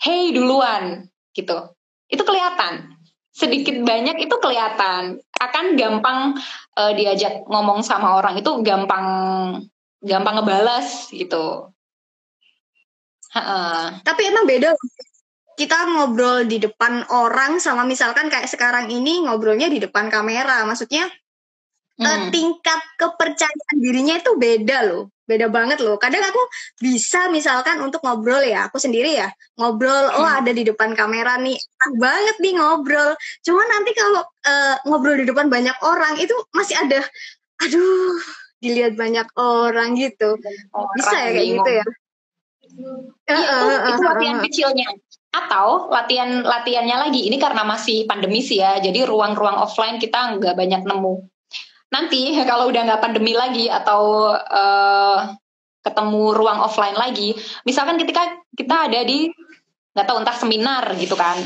hey 0.00 0.32
duluan 0.34 1.08
gitu. 1.34 1.74
Itu 2.08 2.22
kelihatan. 2.22 2.94
Sedikit 3.34 3.82
banyak 3.82 4.22
itu 4.22 4.34
kelihatan. 4.38 5.18
Akan 5.38 5.74
gampang 5.74 6.38
uh, 6.78 6.92
diajak 6.94 7.42
ngomong 7.50 7.82
sama 7.82 8.18
orang 8.18 8.38
itu 8.38 8.50
gampang 8.62 9.06
gampang 9.98 10.34
ngebalas 10.38 11.10
gitu. 11.10 11.74
Tapi 14.06 14.22
emang 14.30 14.46
beda 14.46 14.78
kita 15.58 15.90
ngobrol 15.90 16.46
di 16.46 16.62
depan 16.62 17.02
orang 17.10 17.58
sama 17.58 17.82
misalkan 17.82 18.30
kayak 18.30 18.46
sekarang 18.46 18.90
ini 18.90 19.26
ngobrolnya 19.26 19.66
di 19.66 19.82
depan 19.82 20.06
kamera. 20.06 20.62
Maksudnya 20.62 21.10
Hmm. 21.94 22.26
tingkat 22.34 22.80
kepercayaan 22.98 23.76
dirinya 23.78 24.18
itu 24.18 24.34
beda 24.34 24.78
loh. 24.90 25.14
Beda 25.24 25.46
banget 25.46 25.78
loh. 25.78 25.94
Kadang 25.94 26.26
aku 26.26 26.42
bisa 26.82 27.30
misalkan 27.30 27.78
untuk 27.78 28.02
ngobrol 28.02 28.42
ya. 28.42 28.66
Aku 28.66 28.82
sendiri 28.82 29.14
ya 29.14 29.30
ngobrol 29.54 30.10
oh 30.18 30.26
hmm. 30.26 30.38
ada 30.42 30.50
di 30.50 30.66
depan 30.66 30.98
kamera 30.98 31.38
nih. 31.38 31.54
Enak 31.54 31.92
banget 32.02 32.36
nih 32.42 32.52
ngobrol. 32.58 33.10
Cuman 33.46 33.66
nanti 33.70 33.90
kalau 33.94 34.26
uh, 34.26 34.76
ngobrol 34.90 35.22
di 35.22 35.26
depan 35.30 35.46
banyak 35.46 35.76
orang 35.86 36.18
itu 36.18 36.34
masih 36.50 36.76
ada 36.82 37.00
aduh 37.62 38.18
dilihat 38.58 38.98
banyak 38.98 39.30
orang 39.38 39.94
gitu. 39.94 40.34
Orang 40.74 40.94
bisa 40.98 41.14
ya 41.14 41.30
kayak 41.30 41.46
gitu 41.46 41.70
ya? 41.70 41.86
Itu, 43.22 43.38
uh, 43.38 43.78
itu 43.94 44.02
latihan 44.02 44.38
kecilnya. 44.42 44.88
Atau 45.30 45.94
latihan 45.94 46.42
latihannya 46.42 46.96
lagi. 47.06 47.30
Ini 47.30 47.38
karena 47.38 47.62
masih 47.62 48.02
pandemi 48.10 48.42
sih 48.42 48.58
ya. 48.58 48.82
Jadi 48.82 49.06
ruang-ruang 49.06 49.62
offline 49.62 50.02
kita 50.02 50.42
nggak 50.42 50.58
banyak 50.58 50.82
nemu 50.82 51.33
nanti 51.94 52.34
kalau 52.50 52.66
udah 52.68 52.82
nggak 52.82 53.02
pandemi 53.02 53.32
lagi 53.38 53.70
atau 53.70 54.34
uh, 54.34 55.30
ketemu 55.86 56.34
ruang 56.34 56.58
offline 56.64 56.98
lagi, 56.98 57.38
misalkan 57.62 58.00
ketika 58.02 58.42
kita 58.58 58.90
ada 58.90 59.00
di 59.06 59.30
nggak 59.94 60.06
tahu 60.10 60.18
entah 60.18 60.34
seminar 60.34 60.84
gitu 60.98 61.14
kan, 61.14 61.38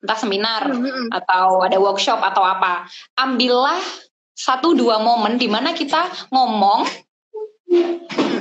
entah 0.00 0.18
seminar 0.18 0.72
mm-hmm. 0.72 1.12
atau 1.12 1.60
ada 1.60 1.76
workshop 1.76 2.22
atau 2.24 2.40
apa, 2.40 2.88
ambillah 3.20 3.76
satu 4.32 4.72
dua 4.72 5.04
momen 5.04 5.36
di 5.36 5.50
mana 5.50 5.76
kita 5.76 6.08
ngomong, 6.32 6.88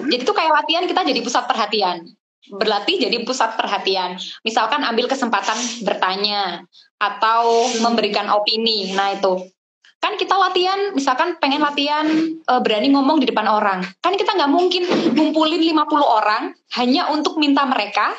jadi 0.08 0.24
itu 0.24 0.32
kayak 0.32 0.64
latihan 0.64 0.86
kita 0.88 1.02
jadi 1.04 1.20
pusat 1.20 1.44
perhatian 1.44 2.08
berlatih 2.50 2.98
jadi 2.98 3.22
pusat 3.22 3.54
perhatian. 3.54 4.18
Misalkan 4.42 4.82
ambil 4.82 5.06
kesempatan 5.06 5.60
bertanya 5.86 6.66
atau 6.98 7.70
memberikan 7.86 8.26
opini. 8.34 8.90
Nah, 8.98 9.14
itu 9.14 9.46
kan 10.00 10.16
kita 10.16 10.32
latihan 10.32 10.96
misalkan 10.96 11.36
pengen 11.44 11.60
latihan 11.60 12.08
uh, 12.48 12.64
berani 12.64 12.90
ngomong 12.96 13.20
di 13.20 13.28
depan 13.28 13.46
orang. 13.46 13.84
Kan 14.00 14.16
kita 14.16 14.32
nggak 14.32 14.52
mungkin 14.52 14.88
ngumpulin 15.14 15.60
50 15.60 15.76
orang 16.00 16.44
hanya 16.80 17.12
untuk 17.12 17.36
minta 17.36 17.68
mereka 17.68 18.16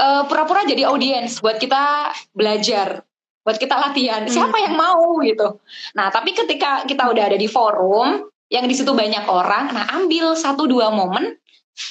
eh, 0.00 0.22
pura-pura 0.24 0.64
jadi 0.64 0.88
audiens 0.88 1.44
buat 1.44 1.60
kita 1.60 2.12
belajar 2.32 3.04
buat 3.44 3.56
kita 3.56 3.76
latihan. 3.76 4.24
Hmm. 4.24 4.32
siapa 4.32 4.56
yang 4.60 4.76
mau 4.76 5.20
gitu. 5.20 5.60
Nah 5.96 6.08
tapi 6.08 6.32
ketika 6.32 6.88
kita 6.88 7.08
udah 7.08 7.24
ada 7.32 7.38
di 7.40 7.48
forum 7.48 8.24
yang 8.48 8.64
di 8.64 8.74
situ 8.74 8.96
banyak 8.96 9.28
orang 9.28 9.76
nah 9.76 9.86
ambil 9.96 10.32
satu 10.36 10.64
dua 10.64 10.88
momen. 10.88 11.36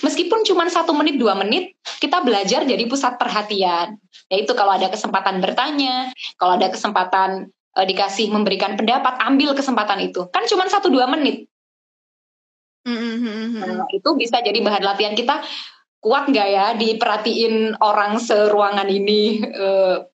Meskipun 0.06 0.46
cuma 0.46 0.70
satu 0.70 0.94
menit 0.94 1.18
dua 1.18 1.34
menit 1.34 1.74
kita 1.98 2.22
belajar 2.22 2.62
jadi 2.66 2.84
pusat 2.86 3.18
perhatian. 3.18 3.98
Yaitu 4.30 4.54
kalau 4.54 4.78
ada 4.78 4.90
kesempatan 4.90 5.42
bertanya 5.42 6.14
kalau 6.38 6.58
ada 6.58 6.70
kesempatan 6.70 7.50
uh, 7.76 7.86
dikasih 7.86 8.32
memberikan 8.34 8.74
pendapat, 8.80 9.20
ambil 9.22 9.54
kesempatan 9.54 10.00
itu. 10.02 10.26
Kan 10.32 10.48
cuma 10.50 10.66
satu 10.70 10.90
dua 10.90 11.06
menit. 11.06 11.50
Mm-hmm. 12.88 13.60
Nah, 13.60 13.86
itu 13.92 14.10
bisa 14.16 14.40
jadi 14.42 14.58
bahan 14.64 14.82
latihan 14.82 15.14
kita. 15.14 15.44
Kuat 16.00 16.32
nggak 16.32 16.48
ya 16.48 16.66
diperhatiin 16.80 17.76
orang 17.84 18.24
seruangan 18.24 18.88
ini? 18.88 19.44
Uh, 19.52 20.08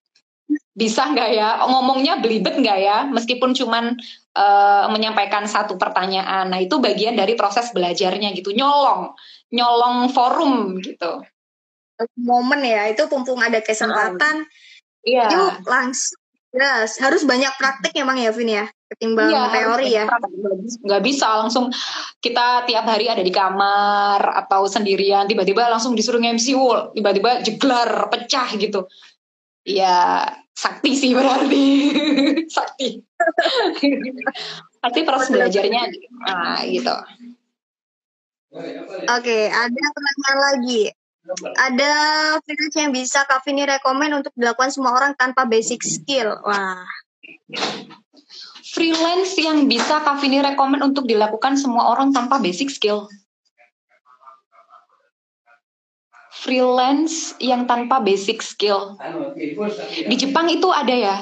bisa 0.76 1.08
nggak 1.08 1.30
ya 1.32 1.48
ngomongnya 1.66 2.20
belibet 2.20 2.54
nggak 2.60 2.78
ya 2.78 3.08
meskipun 3.08 3.56
cuman 3.56 3.96
uh, 4.36 4.86
menyampaikan 4.92 5.48
satu 5.48 5.74
pertanyaan 5.80 6.52
nah 6.52 6.60
itu 6.60 6.78
bagian 6.78 7.16
dari 7.16 7.34
proses 7.34 7.72
belajarnya 7.72 8.30
gitu 8.36 8.52
nyolong 8.52 9.16
nyolong 9.50 10.12
forum 10.12 10.78
gitu 10.84 11.24
momen 12.20 12.60
ya 12.60 12.92
itu 12.92 13.08
pumpung 13.08 13.40
ada 13.40 13.64
kesempatan 13.64 14.44
iya. 15.02 15.32
yuk 15.32 15.64
langsung 15.64 16.20
Yes, 16.56 16.96
harus 17.04 17.20
banyak 17.28 17.52
praktik 17.60 17.92
emang 17.92 18.16
ya 18.16 18.32
Vin 18.32 18.48
ya, 18.48 18.64
ketimbang 18.88 19.28
iya, 19.28 19.44
teori 19.52 19.88
ya. 19.92 20.04
Nggak 20.80 21.02
bisa 21.04 21.44
langsung 21.44 21.68
kita 22.24 22.64
tiap 22.64 22.88
hari 22.88 23.12
ada 23.12 23.20
di 23.20 23.28
kamar 23.28 24.24
atau 24.46 24.64
sendirian, 24.64 25.28
tiba-tiba 25.28 25.68
langsung 25.68 25.92
disuruh 25.92 26.16
MC 26.24 26.56
wall, 26.56 26.96
tiba-tiba 26.96 27.44
jeglar, 27.44 28.08
pecah 28.08 28.48
gitu. 28.56 28.88
Ya 29.68 30.24
sakti 30.56 30.96
sih 30.96 31.12
berarti, 31.12 31.92
sakti. 32.56 33.04
Pasti 34.80 35.00
proses 35.04 35.28
belajarnya, 35.28 35.82
nah 36.24 36.64
gitu. 36.64 36.96
Oke, 39.12 39.38
ada 39.52 39.84
pertanyaan 39.92 40.38
lagi. 40.40 40.88
Ada 41.56 41.92
freelance 42.42 42.76
yang 42.78 42.90
bisa 42.94 43.26
Kak 43.26 43.42
Vini 43.42 43.66
rekomend 43.66 44.22
untuk 44.22 44.32
dilakukan 44.38 44.70
semua 44.70 44.94
orang 44.94 45.12
tanpa 45.18 45.42
basic 45.46 45.82
skill. 45.82 46.38
Wah. 46.46 46.86
Freelance 48.66 49.34
yang 49.38 49.66
bisa 49.66 50.02
Kak 50.02 50.22
Vini 50.22 50.38
rekomend 50.42 50.82
untuk 50.86 51.08
dilakukan 51.08 51.58
semua 51.58 51.90
orang 51.90 52.14
tanpa 52.14 52.38
basic 52.38 52.70
skill. 52.70 53.10
Freelance 56.36 57.34
yang 57.42 57.66
tanpa 57.66 57.98
basic 57.98 58.44
skill. 58.44 58.94
Di 60.06 60.14
Jepang 60.14 60.46
itu 60.52 60.70
ada 60.70 60.94
ya 60.94 61.16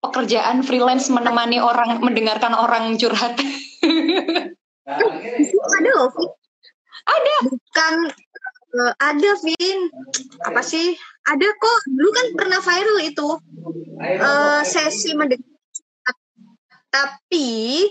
pekerjaan 0.00 0.64
freelance 0.64 1.08
menemani 1.12 1.60
orang 1.60 2.00
mendengarkan 2.00 2.52
orang 2.52 2.96
curhat. 2.96 3.38
ada 5.70 5.90
loh. 5.96 6.10
Ada. 7.06 7.34
Bukan 7.46 7.94
Uh, 8.70 8.94
ada, 9.02 9.30
Vin. 9.42 9.90
Apa 10.46 10.62
sih? 10.62 10.94
Ada 11.26 11.46
kok. 11.58 11.78
Dulu 11.90 12.10
kan 12.14 12.26
pernah 12.38 12.60
viral 12.62 12.98
itu. 13.02 13.28
Uh, 13.98 14.62
sesi 14.62 15.12
mendekat. 15.18 15.44
Tapi, 16.90 17.86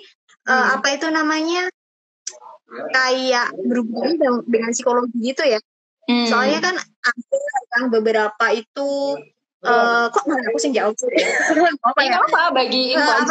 uh, 0.48 0.52
hmm. 0.52 0.68
apa 0.80 0.88
itu 0.96 1.08
namanya? 1.12 1.64
Kayak 2.70 3.52
berhubungan 3.56 4.44
dengan 4.48 4.72
psikologi 4.72 5.18
gitu 5.20 5.44
ya. 5.44 5.60
Hmm. 6.10 6.26
Soalnya 6.26 6.60
kan 6.64 6.76
ada 6.78 7.38
yang 7.78 7.88
beberapa 7.94 8.46
itu 8.54 8.90
uh, 9.66 10.06
kok 10.10 10.26
malah 10.26 10.46
aku 10.50 10.60
sih 10.62 10.72
jauh 10.74 10.94
sih. 10.96 11.10
apa 11.90 12.02
ya? 12.02 12.18
apa 12.24 12.42
bagi 12.54 12.96
info 12.96 13.12
uh, 13.12 13.26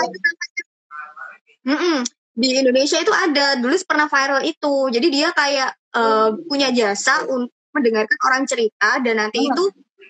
mm 1.67 1.79
-mm. 1.79 1.99
Di 2.39 2.49
Indonesia 2.55 2.99
itu 3.03 3.11
ada 3.11 3.59
dulu 3.59 3.75
pernah 3.83 4.07
viral 4.07 4.47
itu. 4.47 4.75
Jadi 4.95 5.07
dia 5.11 5.35
kayak 5.35 5.75
uh, 5.95 6.35
punya 6.49 6.69
jasa 6.75 7.25
untuk 7.29 7.55
mendengarkan 7.73 8.19
orang 8.27 8.43
cerita 8.49 8.99
dan 9.01 9.15
nanti 9.23 9.39
oh. 9.45 9.49
itu 9.53 9.65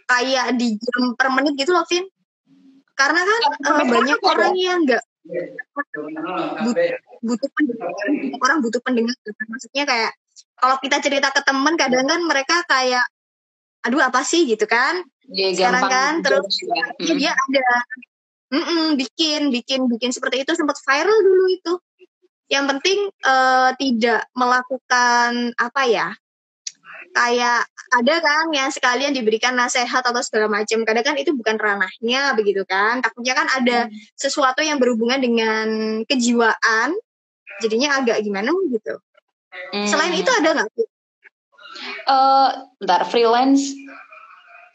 kayak 0.08 0.56
di 0.56 0.78
jam 0.80 1.12
per 1.14 1.28
menit 1.34 1.54
gitu 1.58 1.76
loh, 1.76 1.84
Vin. 1.86 2.06
Karena 2.96 3.22
kan 3.22 3.40
uh, 3.62 3.84
banyak 3.86 4.18
orang 4.24 4.54
yang 4.58 4.82
enggak 4.82 5.04
butuh, 7.20 7.50
pendengaran, 7.52 8.12
orang 8.40 8.58
butuh 8.64 8.80
pendengar. 8.80 9.14
Maksudnya 9.24 9.84
kayak 9.84 10.12
kalau 10.58 10.76
kita 10.80 10.96
cerita 11.04 11.28
ke 11.30 11.40
teman 11.44 11.74
kadang 11.76 12.06
kan 12.08 12.20
mereka 12.24 12.64
kayak 12.66 13.04
aduh 13.84 14.02
apa 14.02 14.26
sih 14.26 14.42
gitu 14.48 14.66
kan 14.66 15.06
Dia 15.30 15.54
sekarang 15.54 15.86
gampang 15.86 15.92
kan 15.92 16.12
terus 16.26 16.54
ya. 16.66 16.84
ya, 16.98 17.14
dia 17.14 17.32
ada 17.32 17.66
mm-mm, 18.50 18.84
bikin 18.98 19.54
bikin 19.54 19.86
bikin 19.86 20.10
seperti 20.10 20.42
itu 20.42 20.52
sempat 20.58 20.82
viral 20.82 21.18
dulu 21.22 21.44
itu 21.46 21.72
yang 22.48 22.64
penting 22.68 23.12
eh, 23.12 23.70
tidak 23.76 24.28
melakukan 24.36 25.52
apa 25.56 25.82
ya 25.88 26.08
kayak 27.08 27.64
ada 27.88 28.14
kan 28.20 28.52
yang 28.52 28.68
sekalian 28.68 29.16
diberikan 29.16 29.56
nasihat 29.56 30.04
atau 30.04 30.20
segala 30.20 30.60
macam 30.60 30.84
kadang 30.84 31.04
kan 31.04 31.16
itu 31.16 31.32
bukan 31.32 31.56
ranahnya 31.56 32.36
begitu 32.36 32.68
kan 32.68 33.00
takutnya 33.00 33.32
kan 33.32 33.48
ada 33.48 33.88
sesuatu 34.12 34.60
yang 34.60 34.76
berhubungan 34.76 35.16
dengan 35.16 35.68
kejiwaan 36.04 36.92
jadinya 37.64 37.96
agak 38.00 38.20
gimana 38.20 38.52
gitu 38.68 39.00
Hmm. 39.72 39.88
selain 39.88 40.14
itu 40.16 40.30
ada 40.30 40.48
nggak? 40.54 40.68
Eh, 42.08 42.48
bentar 42.80 43.02
freelance 43.06 43.76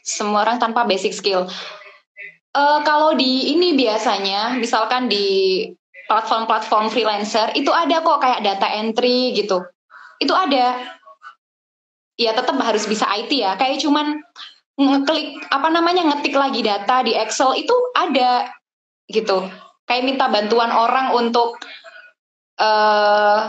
semua 0.04 0.44
orang 0.44 0.60
tanpa 0.60 0.84
basic 0.86 1.16
skill. 1.16 1.48
Eh, 2.54 2.80
kalau 2.86 3.16
di 3.18 3.50
ini 3.54 3.74
biasanya, 3.74 4.54
misalkan 4.62 5.10
di 5.10 5.26
platform-platform 6.08 6.92
freelancer 6.92 7.52
itu 7.56 7.72
ada 7.72 8.04
kok 8.04 8.20
kayak 8.20 8.44
data 8.44 8.68
entry 8.76 9.32
gitu. 9.32 9.64
Itu 10.20 10.32
ada. 10.36 10.80
Ya 12.14 12.30
tetap 12.36 12.54
harus 12.62 12.86
bisa 12.86 13.08
IT 13.10 13.32
ya. 13.34 13.58
Kayak 13.58 13.82
cuman 13.82 14.20
ngeklik 14.74 15.38
apa 15.50 15.68
namanya 15.70 16.02
ngetik 16.12 16.34
lagi 16.34 16.62
data 16.62 17.02
di 17.02 17.14
Excel 17.14 17.56
itu 17.58 17.74
ada 17.94 18.50
gitu. 19.10 19.48
Kayak 19.84 20.04
minta 20.06 20.26
bantuan 20.30 20.70
orang 20.70 21.12
untuk 21.16 21.58
eh 22.54 23.40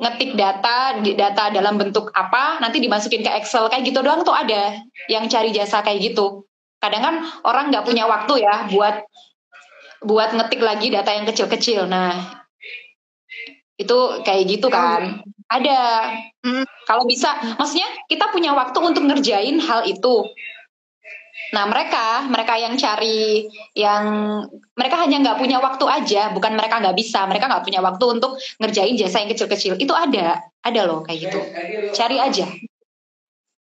ngetik 0.00 0.32
data 0.32 0.96
data 1.04 1.52
dalam 1.52 1.76
bentuk 1.76 2.08
apa 2.16 2.56
nanti 2.64 2.80
dimasukin 2.80 3.20
ke 3.20 3.30
Excel 3.36 3.68
kayak 3.68 3.84
gitu 3.84 4.00
doang 4.00 4.24
tuh 4.24 4.32
ada 4.32 4.80
yang 5.12 5.28
cari 5.28 5.52
jasa 5.52 5.84
kayak 5.84 6.00
gitu 6.00 6.48
kadang 6.80 7.04
kan 7.04 7.14
orang 7.44 7.68
nggak 7.68 7.84
punya 7.84 8.08
waktu 8.08 8.40
ya 8.40 8.64
buat 8.72 9.04
buat 10.00 10.32
ngetik 10.32 10.60
lagi 10.60 10.88
data 10.88 11.10
yang 11.12 11.28
kecil-kecil. 11.28 11.84
Nah 11.88 12.40
itu 13.80 13.98
kayak 14.24 14.44
gitu 14.48 14.68
kan. 14.68 15.24
ada. 15.50 15.80
Hmm. 16.40 16.64
kalau 16.88 17.04
bisa 17.04 17.36
maksudnya 17.60 17.84
kita 18.08 18.32
punya 18.32 18.56
waktu 18.56 18.78
untuk 18.80 19.04
ngerjain 19.04 19.60
hal 19.60 19.84
itu. 19.84 20.24
Nah 21.50 21.66
mereka 21.66 22.24
mereka 22.30 22.54
yang 22.56 22.78
cari 22.78 23.50
yang 23.74 24.04
mereka 24.78 24.96
hanya 25.04 25.20
nggak 25.20 25.38
punya 25.40 25.58
waktu 25.60 25.84
aja. 25.84 26.32
Bukan 26.32 26.54
mereka 26.56 26.80
nggak 26.80 26.96
bisa. 26.96 27.26
Mereka 27.26 27.50
nggak 27.50 27.64
punya 27.66 27.80
waktu 27.84 28.04
untuk 28.08 28.38
ngerjain 28.62 28.96
jasa 28.96 29.20
yang 29.20 29.30
kecil-kecil. 29.32 29.76
Itu 29.76 29.92
ada. 29.92 30.40
Ada 30.60 30.80
loh 30.86 31.04
kayak 31.04 31.18
gitu. 31.28 31.40
Cari 31.92 32.16
aja. 32.20 32.46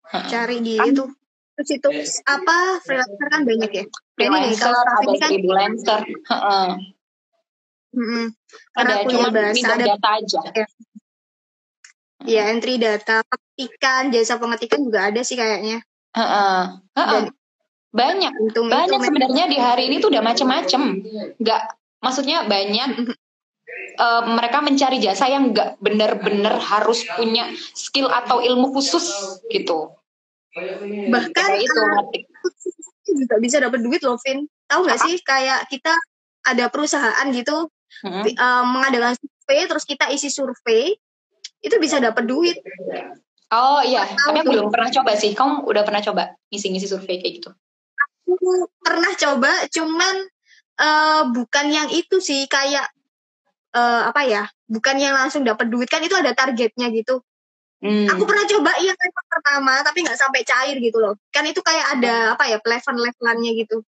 Cari 0.10 0.58
di 0.64 0.80
itu 0.80 1.04
terus 1.56 1.70
itu 1.72 1.90
apa 2.28 2.84
freelancer 2.84 3.28
kan 3.32 3.42
banyak 3.48 3.72
ya? 3.72 3.86
Freelancer 4.16 4.72
kalau 4.72 4.82
ada 4.84 5.14
kan 5.20 5.30
freelancer. 5.32 6.00
Heeh. 6.06 6.68
mm-mm, 7.96 8.26
ada 8.76 8.84
karena 8.84 9.04
punya 9.08 9.16
cuma 9.16 9.30
bahasa 9.32 9.68
ada 9.72 9.86
data 9.88 10.10
aja. 10.20 10.40
Ya. 12.28 12.52
Entry 12.52 12.76
data 12.76 13.24
petikan 13.24 14.12
jasa 14.12 14.36
pengetikan 14.36 14.84
juga 14.84 15.08
ada 15.08 15.22
sih 15.24 15.40
kayaknya. 15.40 15.80
Heeh. 16.12 16.62
Heeh. 17.00 17.12
Dan 17.12 17.26
banyak. 17.96 18.34
Untung 18.44 18.68
banyak 18.68 19.00
itu 19.00 19.08
sebenarnya 19.08 19.46
di 19.48 19.58
hari 19.60 19.88
ini 19.88 20.04
tuh 20.04 20.12
udah 20.12 20.24
macem-macem. 20.24 20.82
Nggak 21.40 21.62
maksudnya 22.04 22.44
banyak. 22.44 23.16
Eh, 23.96 24.24
mereka 24.28 24.60
mencari 24.60 25.00
jasa 25.00 25.32
yang 25.32 25.56
nggak 25.56 25.80
bener-bener 25.80 26.60
harus 26.60 27.08
punya 27.16 27.48
skill 27.72 28.12
atau 28.12 28.44
ilmu 28.44 28.76
khusus 28.76 29.40
gitu 29.48 29.96
bahkan 31.12 31.50
kayak 31.52 31.68
itu. 31.68 31.82
juga 33.06 33.36
bisa 33.38 33.62
dapat 33.62 33.80
duit 33.86 34.02
loh 34.02 34.18
Vin. 34.24 34.50
Tahu 34.66 34.82
nggak 34.88 35.00
sih 35.06 35.16
kayak 35.22 35.70
kita 35.70 35.94
ada 36.46 36.70
perusahaan 36.74 37.28
gitu 37.32 37.70
Hmm. 38.04 38.28
eh, 38.28 38.64
mengadakan 38.68 39.16
survei 39.16 39.64
terus 39.72 39.86
kita 39.88 40.12
isi 40.12 40.28
survei 40.28 40.92
itu 41.64 41.76
bisa 41.80 42.02
dapat 42.04 42.28
duit. 42.28 42.60
Oh 43.54 43.80
iya. 43.80 44.04
Tahu 44.04 44.36
tapi 44.36 44.40
aku 44.44 44.52
belum 44.52 44.68
pernah 44.74 44.90
coba 44.92 45.12
sih? 45.16 45.32
Kamu 45.32 45.64
udah 45.64 45.84
pernah 45.88 46.02
coba 46.04 46.36
ngisi-ngisi 46.52 46.92
survei 46.92 47.24
kayak 47.24 47.34
gitu? 47.40 47.50
Aku 48.28 48.68
pernah 48.84 49.12
coba 49.16 49.52
cuman 49.72 50.16
eh, 50.82 51.22
bukan 51.32 51.66
yang 51.72 51.88
itu 51.94 52.20
sih 52.20 52.44
kayak 52.52 52.90
eh, 53.72 54.02
apa 54.12 54.22
ya 54.28 54.44
bukan 54.68 54.96
yang 55.00 55.16
langsung 55.16 55.48
dapat 55.48 55.72
duit. 55.72 55.88
Kan 55.88 56.04
itu 56.04 56.20
ada 56.20 56.36
targetnya 56.36 56.92
gitu 56.92 57.24
Hmm. 57.86 58.10
aku 58.10 58.26
pernah 58.26 58.50
coba 58.50 58.72
yang 58.82 58.98
level 58.98 59.26
pertama 59.30 59.74
tapi 59.86 60.02
nggak 60.02 60.18
sampai 60.18 60.42
cair 60.42 60.82
gitu 60.82 60.98
loh. 60.98 61.14
Kan 61.30 61.46
itu 61.46 61.62
kayak 61.62 62.02
ada 62.02 62.34
apa 62.34 62.50
ya 62.50 62.58
level 62.58 62.96
levelannya 62.98 63.52
gitu. 63.62 63.86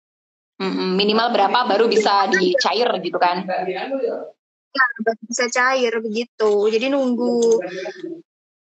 Mm-mm, 0.57 0.97
minimal 0.97 1.29
berapa 1.29 1.59
baru 1.69 1.85
bisa 1.85 2.25
dicair 2.33 2.89
gitu 3.05 3.17
kan? 3.21 3.45
Ya 3.45 4.85
baru 5.05 5.21
bisa 5.29 5.45
cair 5.53 5.93
begitu. 6.01 6.51
Jadi 6.73 6.89
nunggu. 6.89 7.61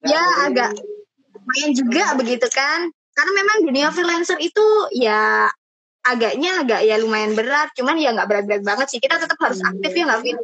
Ya 0.04 0.20
agak 0.44 0.76
lumayan 1.32 1.72
juga 1.72 2.12
begitu 2.20 2.44
kan? 2.52 2.92
Karena 3.16 3.32
memang 3.32 3.56
dunia 3.64 3.88
freelancer 3.88 4.36
itu 4.36 4.64
ya 4.92 5.48
agaknya 6.04 6.60
agak 6.60 6.80
ya 6.84 7.00
lumayan 7.00 7.32
berat. 7.32 7.72
Cuman 7.72 7.96
ya 7.96 8.12
nggak 8.12 8.28
berat-berat 8.28 8.64
banget 8.68 8.86
sih. 8.92 9.00
Kita 9.00 9.16
tetap 9.16 9.40
harus 9.40 9.64
aktif 9.64 9.96
ya 9.96 10.04
nggak 10.12 10.20
Vin? 10.20 10.36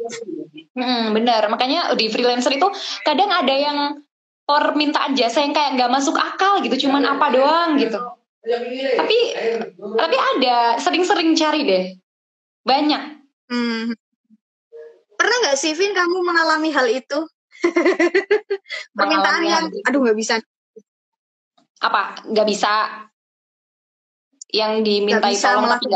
Hmm, 0.73 1.13
benar. 1.13 1.45
Makanya 1.45 1.93
di 1.93 2.09
freelancer 2.09 2.57
itu 2.57 2.65
kadang 3.05 3.29
ada 3.29 3.53
yang 3.53 3.77
permintaan 4.49 5.13
jasa 5.13 5.45
yang 5.45 5.53
kayak 5.53 5.77
nggak 5.77 5.93
masuk 5.93 6.17
akal 6.17 6.57
gitu, 6.65 6.89
cuman 6.89 7.05
apa 7.05 7.29
doang 7.29 7.77
gitu. 7.77 8.01
Tapi 8.97 9.17
tapi 9.77 10.15
ada, 10.17 10.81
sering-sering 10.81 11.37
cari 11.37 11.61
deh. 11.69 11.85
Banyak. 12.65 13.03
Hmm. 13.53 13.93
Pernah 15.13 15.35
nggak 15.45 15.57
sih, 15.59 15.77
Vin, 15.77 15.93
kamu 15.93 16.25
mengalami 16.25 16.73
hal 16.73 16.89
itu? 16.89 17.19
Permintaan 18.97 19.43
yang, 19.45 19.69
aduh 19.85 20.01
nggak 20.01 20.17
bisa. 20.17 20.41
Apa? 21.85 22.17
Nggak 22.25 22.47
bisa 22.49 23.05
yang 24.49 24.81
dimintai 24.81 25.21
Nggak 25.21 25.35
bisa 25.37 25.49
tolong 25.53 25.69
tapi. 25.77 25.87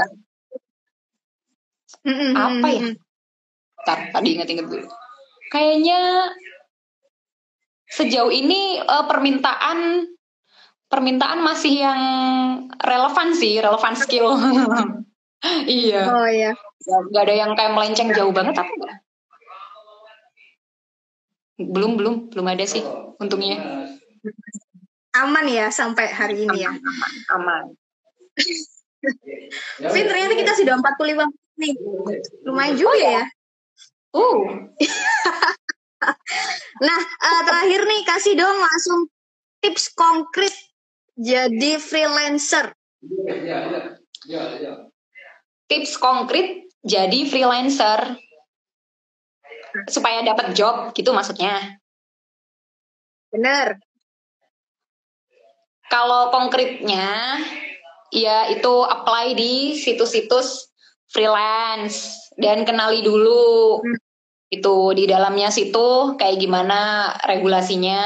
Mm, 2.03 2.13
mm, 2.13 2.33
Apa 2.35 2.67
ya? 2.67 2.81
Bentar, 3.79 3.99
tadi 4.11 4.27
inget-inget 4.35 4.67
dulu. 4.67 4.87
Kayaknya 5.49 5.99
sejauh 7.93 8.33
ini 8.33 8.81
eh, 8.81 9.05
permintaan 9.05 10.09
permintaan 10.89 11.41
masih 11.41 11.81
yang 11.81 12.01
relevan 12.77 13.33
sih, 13.33 13.57
relevan 13.57 13.93
skill. 13.97 14.33
iya. 15.65 16.01
Oh 16.09 16.29
ya. 16.29 16.53
Gak 16.85 17.23
ada 17.25 17.33
yang 17.33 17.51
kayak 17.57 17.73
melenceng 17.73 18.13
jauh 18.13 18.29
banget 18.29 18.61
apa 18.61 18.69
enggak? 18.69 18.97
Belum, 21.57 21.97
belum, 21.97 22.15
belum 22.29 22.45
ada 22.49 22.65
sih 22.65 22.85
untungnya. 23.17 23.89
Aman 25.17 25.45
ya 25.49 25.69
sampai 25.73 26.09
hari 26.09 26.45
ini 26.45 26.61
ya. 26.61 26.73
Aman. 27.33 27.73
Vin, 29.93 30.05
ternyata 30.07 30.33
kita 30.37 30.53
sudah 30.57 30.79
45 30.79 31.25
menit 31.25 31.33
nih. 31.59 31.73
Lumayan 32.45 32.75
juga 32.77 32.95
ya. 32.97 33.23
Uh, 34.13 34.69
Nah, 36.81 36.99
eh, 36.99 37.41
terakhir 37.47 37.81
nih 37.85 38.01
kasih 38.03 38.33
dong 38.35 38.57
langsung 38.57 38.99
tips 39.63 39.93
konkret 39.95 40.53
jadi 41.15 41.79
freelancer. 41.79 42.73
tips 45.69 45.95
konkret 45.99 46.67
jadi 46.83 47.19
freelancer 47.27 48.19
supaya 49.89 50.21
dapat 50.21 50.53
job 50.53 50.91
gitu 50.93 51.15
maksudnya. 51.15 51.79
Bener. 53.33 53.79
Kalau 55.89 56.33
konkretnya 56.33 57.41
ya 58.13 58.49
itu 58.53 58.73
apply 58.85 59.33
di 59.33 59.77
situs-situs 59.77 60.69
freelance 61.09 62.29
dan 62.37 62.65
kenali 62.65 63.05
dulu 63.05 63.81
itu 64.53 64.75
di 64.93 65.09
dalamnya 65.09 65.49
situ 65.49 66.17
kayak 66.17 66.37
gimana 66.37 67.13
regulasinya. 67.25 68.01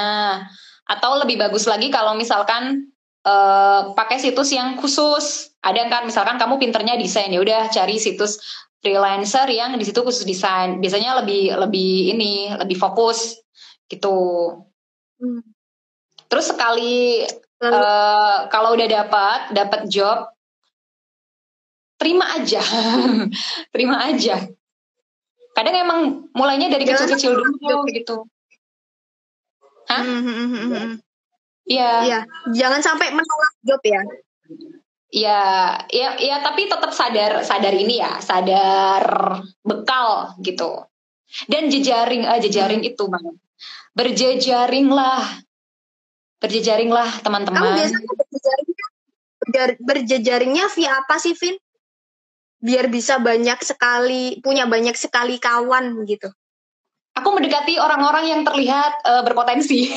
Atau 0.88 1.20
lebih 1.20 1.36
bagus 1.36 1.68
lagi 1.68 1.92
kalau 1.92 2.16
misalkan 2.16 2.92
eh, 3.28 3.82
pakai 3.92 4.18
situs 4.22 4.56
yang 4.56 4.80
khusus. 4.80 5.52
Ada 5.60 5.92
kan 5.92 6.08
misalkan 6.08 6.40
kamu 6.40 6.56
pinternya 6.64 6.96
desain 6.96 7.28
ya 7.28 7.44
udah 7.44 7.68
cari 7.68 8.00
situs 8.00 8.40
freelancer 8.80 9.50
yang 9.52 9.76
di 9.76 9.84
situ 9.84 10.00
khusus 10.00 10.24
desain. 10.24 10.80
Biasanya 10.80 11.20
lebih 11.24 11.60
lebih 11.60 12.16
ini 12.16 12.56
lebih 12.56 12.80
fokus 12.80 13.36
gitu. 13.92 14.16
Hmm. 15.18 15.42
terus 16.30 16.54
sekali 16.54 17.26
Lalu, 17.58 17.74
eh, 17.74 18.38
kalau 18.54 18.78
udah 18.78 18.86
dapat 18.86 19.40
dapat 19.50 19.82
job 19.90 20.30
terima 21.98 22.38
aja. 22.38 22.62
Terima 23.74 24.06
aja 24.06 24.57
kadang 25.58 25.74
emang 25.74 26.00
mulainya 26.38 26.70
dari 26.70 26.86
kecil-kecil 26.86 27.34
dulu 27.34 27.90
gitu 27.90 28.30
Hah? 29.88 30.04
Hmm, 30.04 30.20
hmm, 30.20 30.36
hmm, 30.36 30.50
hmm, 30.52 30.68
hmm. 30.68 30.96
Iya. 31.68 31.92
Iya, 32.04 32.20
jangan 32.56 32.82
sampai 32.84 33.12
menolak 33.12 33.54
job 33.64 33.82
ya. 33.84 34.02
Iya, 35.08 35.42
ya, 35.88 36.10
ya, 36.20 36.36
tapi 36.44 36.68
tetap 36.68 36.92
sadar, 36.92 37.40
sadar 37.48 37.72
ini 37.72 38.04
ya, 38.04 38.20
sadar 38.20 39.04
bekal 39.64 40.36
gitu. 40.44 40.84
Dan 41.48 41.72
jejaring, 41.72 42.28
uh, 42.28 42.40
jejaring 42.40 42.84
itu 42.84 43.04
bang, 43.08 43.36
berjejaringlah, 43.96 45.44
berjejaringlah 46.44 47.24
teman-teman. 47.24 47.60
Kamu 47.64 47.80
biasanya 47.80 48.12
berjejaringnya, 48.16 48.88
berjejaringnya 49.80 50.66
via 50.76 50.92
apa 51.04 51.16
sih, 51.20 51.36
Vin? 51.36 51.56
Biar 52.58 52.90
bisa 52.90 53.22
banyak 53.22 53.62
sekali, 53.62 54.42
punya 54.42 54.66
banyak 54.66 54.98
sekali 54.98 55.38
kawan 55.38 56.06
gitu. 56.10 56.30
Aku 57.18 57.34
mendekati 57.34 57.78
orang-orang 57.82 58.26
yang 58.30 58.42
terlihat 58.46 59.02
uh, 59.06 59.22
berpotensi. 59.26 59.90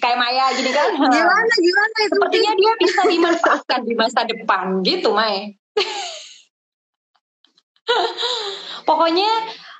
kayak 0.00 0.20
Maya 0.20 0.52
gini 0.52 0.70
kan? 0.72 0.92
Gimana 0.92 1.54
gimana 1.56 1.96
itu? 2.04 2.12
Sepertinya 2.12 2.52
dia 2.56 2.72
bisa 2.76 3.00
dimanfaatkan 3.08 3.80
di 3.88 3.94
masa 3.96 4.20
depan 4.28 4.84
gitu 4.84 5.16
Maya 5.16 5.52
pokoknya 8.88 9.30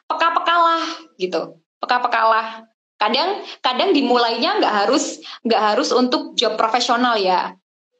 peka-pekalah 0.09 0.85
gitu. 1.17 1.61
Peka-pekalah. 1.81 2.69
Kadang 3.01 3.45
kadang 3.61 3.91
dimulainya 3.93 4.63
nggak 4.63 4.75
harus 4.87 5.21
nggak 5.45 5.63
harus 5.75 5.91
untuk 5.93 6.33
job 6.39 6.57
profesional 6.57 7.19
ya 7.19 7.53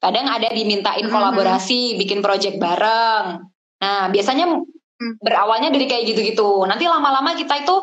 kadang 0.05 0.29
ada 0.29 0.53
dimintain 0.53 1.09
hmm. 1.09 1.15
kolaborasi 1.15 1.97
bikin 1.97 2.21
project 2.21 2.61
bareng 2.61 3.49
nah 3.81 4.13
biasanya 4.13 4.61
hmm. 4.61 5.15
berawalnya 5.25 5.73
dari 5.73 5.89
kayak 5.89 6.05
gitu-gitu 6.13 6.69
nanti 6.69 6.85
lama-lama 6.85 7.33
kita 7.33 7.65
itu 7.65 7.77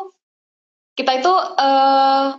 kita 0.94 1.18
itu 1.18 1.32
uh, 1.58 2.36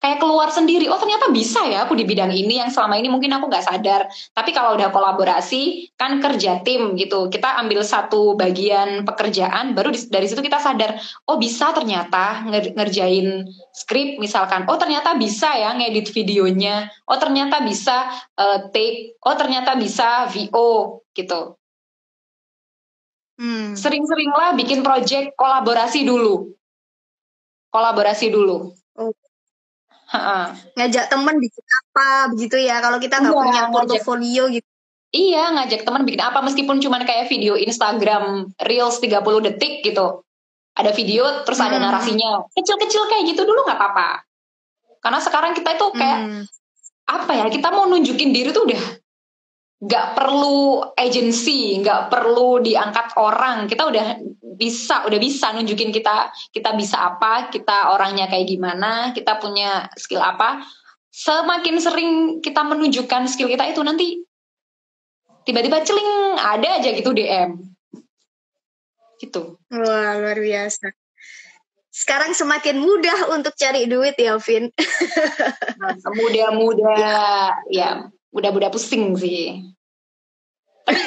kayak 0.00 0.18
keluar 0.18 0.48
sendiri. 0.48 0.88
Oh 0.88 0.96
ternyata 0.96 1.28
bisa 1.28 1.60
ya 1.68 1.84
aku 1.84 1.92
di 1.92 2.08
bidang 2.08 2.32
ini 2.32 2.56
yang 2.58 2.72
selama 2.72 2.96
ini 2.96 3.12
mungkin 3.12 3.30
aku 3.36 3.52
nggak 3.52 3.68
sadar. 3.68 4.08
Tapi 4.32 4.50
kalau 4.56 4.74
udah 4.74 4.88
kolaborasi 4.88 5.92
kan 5.94 6.18
kerja 6.18 6.64
tim 6.64 6.96
gitu. 6.96 7.28
Kita 7.28 7.60
ambil 7.60 7.84
satu 7.84 8.34
bagian 8.34 9.04
pekerjaan 9.04 9.76
baru 9.76 9.92
dari 10.08 10.26
situ 10.26 10.40
kita 10.40 10.56
sadar 10.56 10.96
oh 11.28 11.36
bisa 11.36 11.76
ternyata 11.76 12.48
ngerjain 12.48 13.44
skrip 13.76 14.16
misalkan. 14.16 14.64
Oh 14.66 14.80
ternyata 14.80 15.14
bisa 15.20 15.52
ya 15.52 15.76
ngedit 15.76 16.10
videonya. 16.16 16.88
Oh 17.04 17.20
ternyata 17.20 17.60
bisa 17.60 18.08
uh, 18.40 18.72
take 18.72 19.20
oh 19.20 19.36
ternyata 19.36 19.76
bisa 19.76 20.26
VO 20.32 21.04
gitu. 21.12 21.60
Hmm. 23.40 23.72
sering-seringlah 23.72 24.52
bikin 24.52 24.84
project 24.84 25.32
kolaborasi 25.32 26.04
dulu. 26.04 26.52
Kolaborasi 27.72 28.28
dulu 28.28 28.79
oh 30.10 30.46
ngajak 30.76 31.06
temen 31.10 31.36
bikin 31.38 31.64
apa 31.64 32.08
begitu 32.34 32.56
ya. 32.58 32.82
Kalau 32.82 32.98
kita 32.98 33.22
nggak 33.22 33.34
iya, 33.34 33.42
punya 33.42 33.62
portofolio 33.70 34.44
gitu. 34.50 34.68
Iya 35.10 35.44
ngajak 35.58 35.82
temen 35.82 36.02
bikin 36.06 36.22
apa 36.22 36.38
meskipun 36.42 36.78
cuma 36.78 37.02
kayak 37.02 37.26
video 37.26 37.58
Instagram 37.58 38.54
reels 38.62 39.02
30 39.02 39.46
detik 39.50 39.82
gitu. 39.82 40.22
Ada 40.74 40.94
video 40.94 41.42
terus 41.42 41.58
hmm. 41.58 41.66
ada 41.66 41.76
narasinya. 41.82 42.46
Kecil-kecil 42.54 43.10
kayak 43.10 43.24
gitu 43.34 43.42
dulu 43.42 43.66
nggak 43.66 43.78
apa-apa. 43.78 44.22
Karena 45.00 45.18
sekarang 45.18 45.52
kita 45.56 45.74
itu 45.74 45.86
kayak 45.96 46.18
hmm. 46.26 46.42
apa 47.10 47.32
ya 47.34 47.46
kita 47.50 47.68
mau 47.74 47.88
nunjukin 47.90 48.30
diri 48.30 48.54
tuh 48.54 48.68
udah 48.68 48.99
nggak 49.80 50.06
perlu 50.12 50.84
agensi, 50.92 51.80
nggak 51.80 52.12
perlu 52.12 52.60
diangkat 52.60 53.16
orang. 53.16 53.64
Kita 53.64 53.88
udah 53.88 54.20
bisa, 54.60 55.08
udah 55.08 55.16
bisa 55.16 55.56
nunjukin 55.56 55.88
kita 55.88 56.28
kita 56.52 56.76
bisa 56.76 57.00
apa, 57.00 57.48
kita 57.48 57.96
orangnya 57.96 58.28
kayak 58.28 58.44
gimana, 58.44 59.16
kita 59.16 59.40
punya 59.40 59.88
skill 59.96 60.20
apa. 60.20 60.60
Semakin 61.10 61.80
sering 61.80 62.10
kita 62.44 62.60
menunjukkan 62.60 63.26
skill 63.26 63.48
kita 63.48 63.72
itu 63.72 63.80
nanti 63.80 64.20
tiba-tiba 65.48 65.80
celing 65.80 66.36
ada 66.36 66.76
aja 66.76 66.92
gitu 66.92 67.16
DM. 67.16 67.56
Gitu. 69.16 69.56
Wah, 69.72 70.12
luar 70.20 70.38
biasa. 70.38 70.92
Sekarang 71.90 72.32
semakin 72.32 72.80
mudah 72.80 73.32
untuk 73.34 73.52
cari 73.58 73.84
duit 73.84 74.16
ya, 74.16 74.38
Vin. 74.38 74.70
Mudah-mudah 76.04 77.52
ya 77.68 78.08
mudah-mudah 78.30 78.70
pusing 78.70 79.14
sih. 79.18 79.70
Tapi 80.86 81.02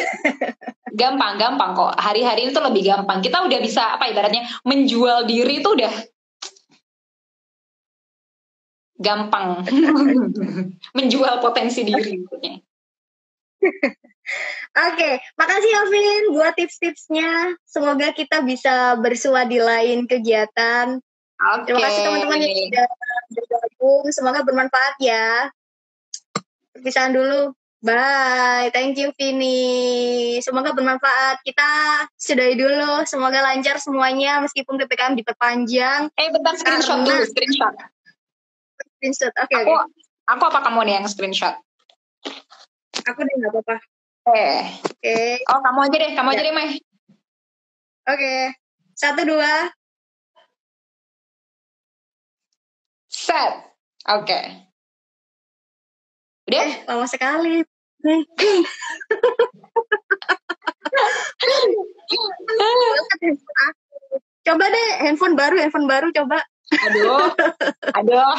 gampang, 1.01 1.39
gampang 1.39 1.71
kok. 1.75 1.93
Hari-hari 1.99 2.51
itu 2.51 2.59
lebih 2.59 2.83
gampang. 2.87 3.19
Kita 3.23 3.43
udah 3.43 3.59
bisa 3.59 3.97
apa 3.97 4.07
ibaratnya 4.11 4.47
menjual 4.63 5.27
diri 5.27 5.59
itu 5.59 5.69
udah 5.73 5.93
gampang. 8.99 9.63
menjual 10.97 11.33
potensi 11.43 11.83
diri. 11.83 12.23
Oke, 14.73 14.97
okay, 14.97 15.13
makasih 15.35 15.71
Alvin 15.83 16.23
buat 16.31 16.55
tips-tipsnya. 16.55 17.59
Semoga 17.67 18.15
kita 18.15 18.41
bisa 18.43 18.95
bersua 18.99 19.43
di 19.43 19.59
lain 19.59 20.07
kegiatan. 20.07 20.99
Okay. 21.43 21.63
Terima 21.67 21.79
kasih 21.83 22.01
teman-teman 22.07 22.39
yang 22.39 22.55
sudah 22.55 22.87
bergabung. 23.35 24.05
Semoga 24.15 24.39
bermanfaat 24.47 24.95
ya 25.03 25.51
perpisahan 26.83 27.15
dulu. 27.15 27.55
Bye. 27.79 28.67
Thank 28.75 28.99
you, 28.99 29.15
Vini. 29.15 30.39
Semoga 30.43 30.75
bermanfaat. 30.75 31.39
Kita 31.47 31.67
sudahi 32.19 32.59
dulu. 32.59 33.07
Semoga 33.07 33.39
lancar 33.39 33.79
semuanya 33.79 34.43
meskipun 34.43 34.75
PPKM 34.83 35.15
diperpanjang. 35.15 36.11
Eh, 36.19 36.27
bentar 36.27 36.59
screenshot 36.59 37.07
dulu, 37.07 37.23
screenshot. 37.23 37.71
Screenshot, 38.99 39.31
oke. 39.31 39.47
Okay, 39.47 39.63
aku, 39.63 39.73
okay. 39.79 40.03
aku 40.27 40.43
apa 40.51 40.59
kamu 40.67 40.79
nih 40.83 40.93
yang 40.99 41.07
screenshot? 41.07 41.55
Aku 43.07 43.19
deh, 43.23 43.35
nggak 43.39 43.51
apa-apa. 43.51 43.75
Eh. 44.31 44.63
Oke. 44.83 44.99
Okay. 44.99 45.31
Oh, 45.47 45.59
kamu 45.63 45.79
aja 45.87 45.97
deh. 46.03 46.11
Kamu 46.15 46.29
ya. 46.31 46.33
aja 46.35 46.43
deh, 46.43 46.53
Meh. 46.55 46.71
Oke. 46.71 46.79
Okay. 48.07 48.39
Satu, 48.95 49.21
dua. 49.27 49.71
Set. 53.11 53.71
Oke. 54.07 54.27
Okay. 54.27 54.43
Udah? 56.47 56.59
Eh, 56.59 56.71
lama 56.87 57.05
sekali. 57.07 57.63
coba 64.43 64.67
deh 64.67 64.87
handphone 65.07 65.39
baru, 65.39 65.55
handphone 65.55 65.87
baru 65.87 66.11
coba. 66.11 66.43
Aduh, 66.73 67.31
aduh. 67.95 68.35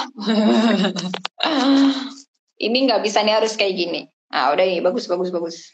Ini 2.61 2.79
nggak 2.89 3.01
bisa 3.01 3.25
nih 3.25 3.41
harus 3.41 3.57
kayak 3.57 3.73
gini. 3.73 4.05
Ah 4.29 4.53
udah 4.53 4.69
nih, 4.69 4.85
bagus, 4.85 5.09
bagus, 5.09 5.33
bagus. 5.33 5.73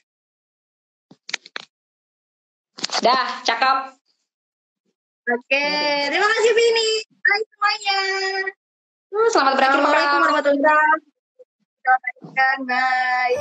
Dah, 3.03 3.43
cakep. 3.43 3.99
Oke, 5.31 5.67
terima 6.11 6.27
kasih 6.27 6.51
Vini. 6.55 6.91
Hai 7.07 7.43
semuanya. 7.47 7.99
Hmm, 9.11 9.29
selamat 9.31 9.55
berakhir 9.59 9.79
Assalamualaikum 9.83 10.23
warahmatullahi 10.23 10.63
wabarakatuh. 10.63 11.20
Bye. 11.85 13.37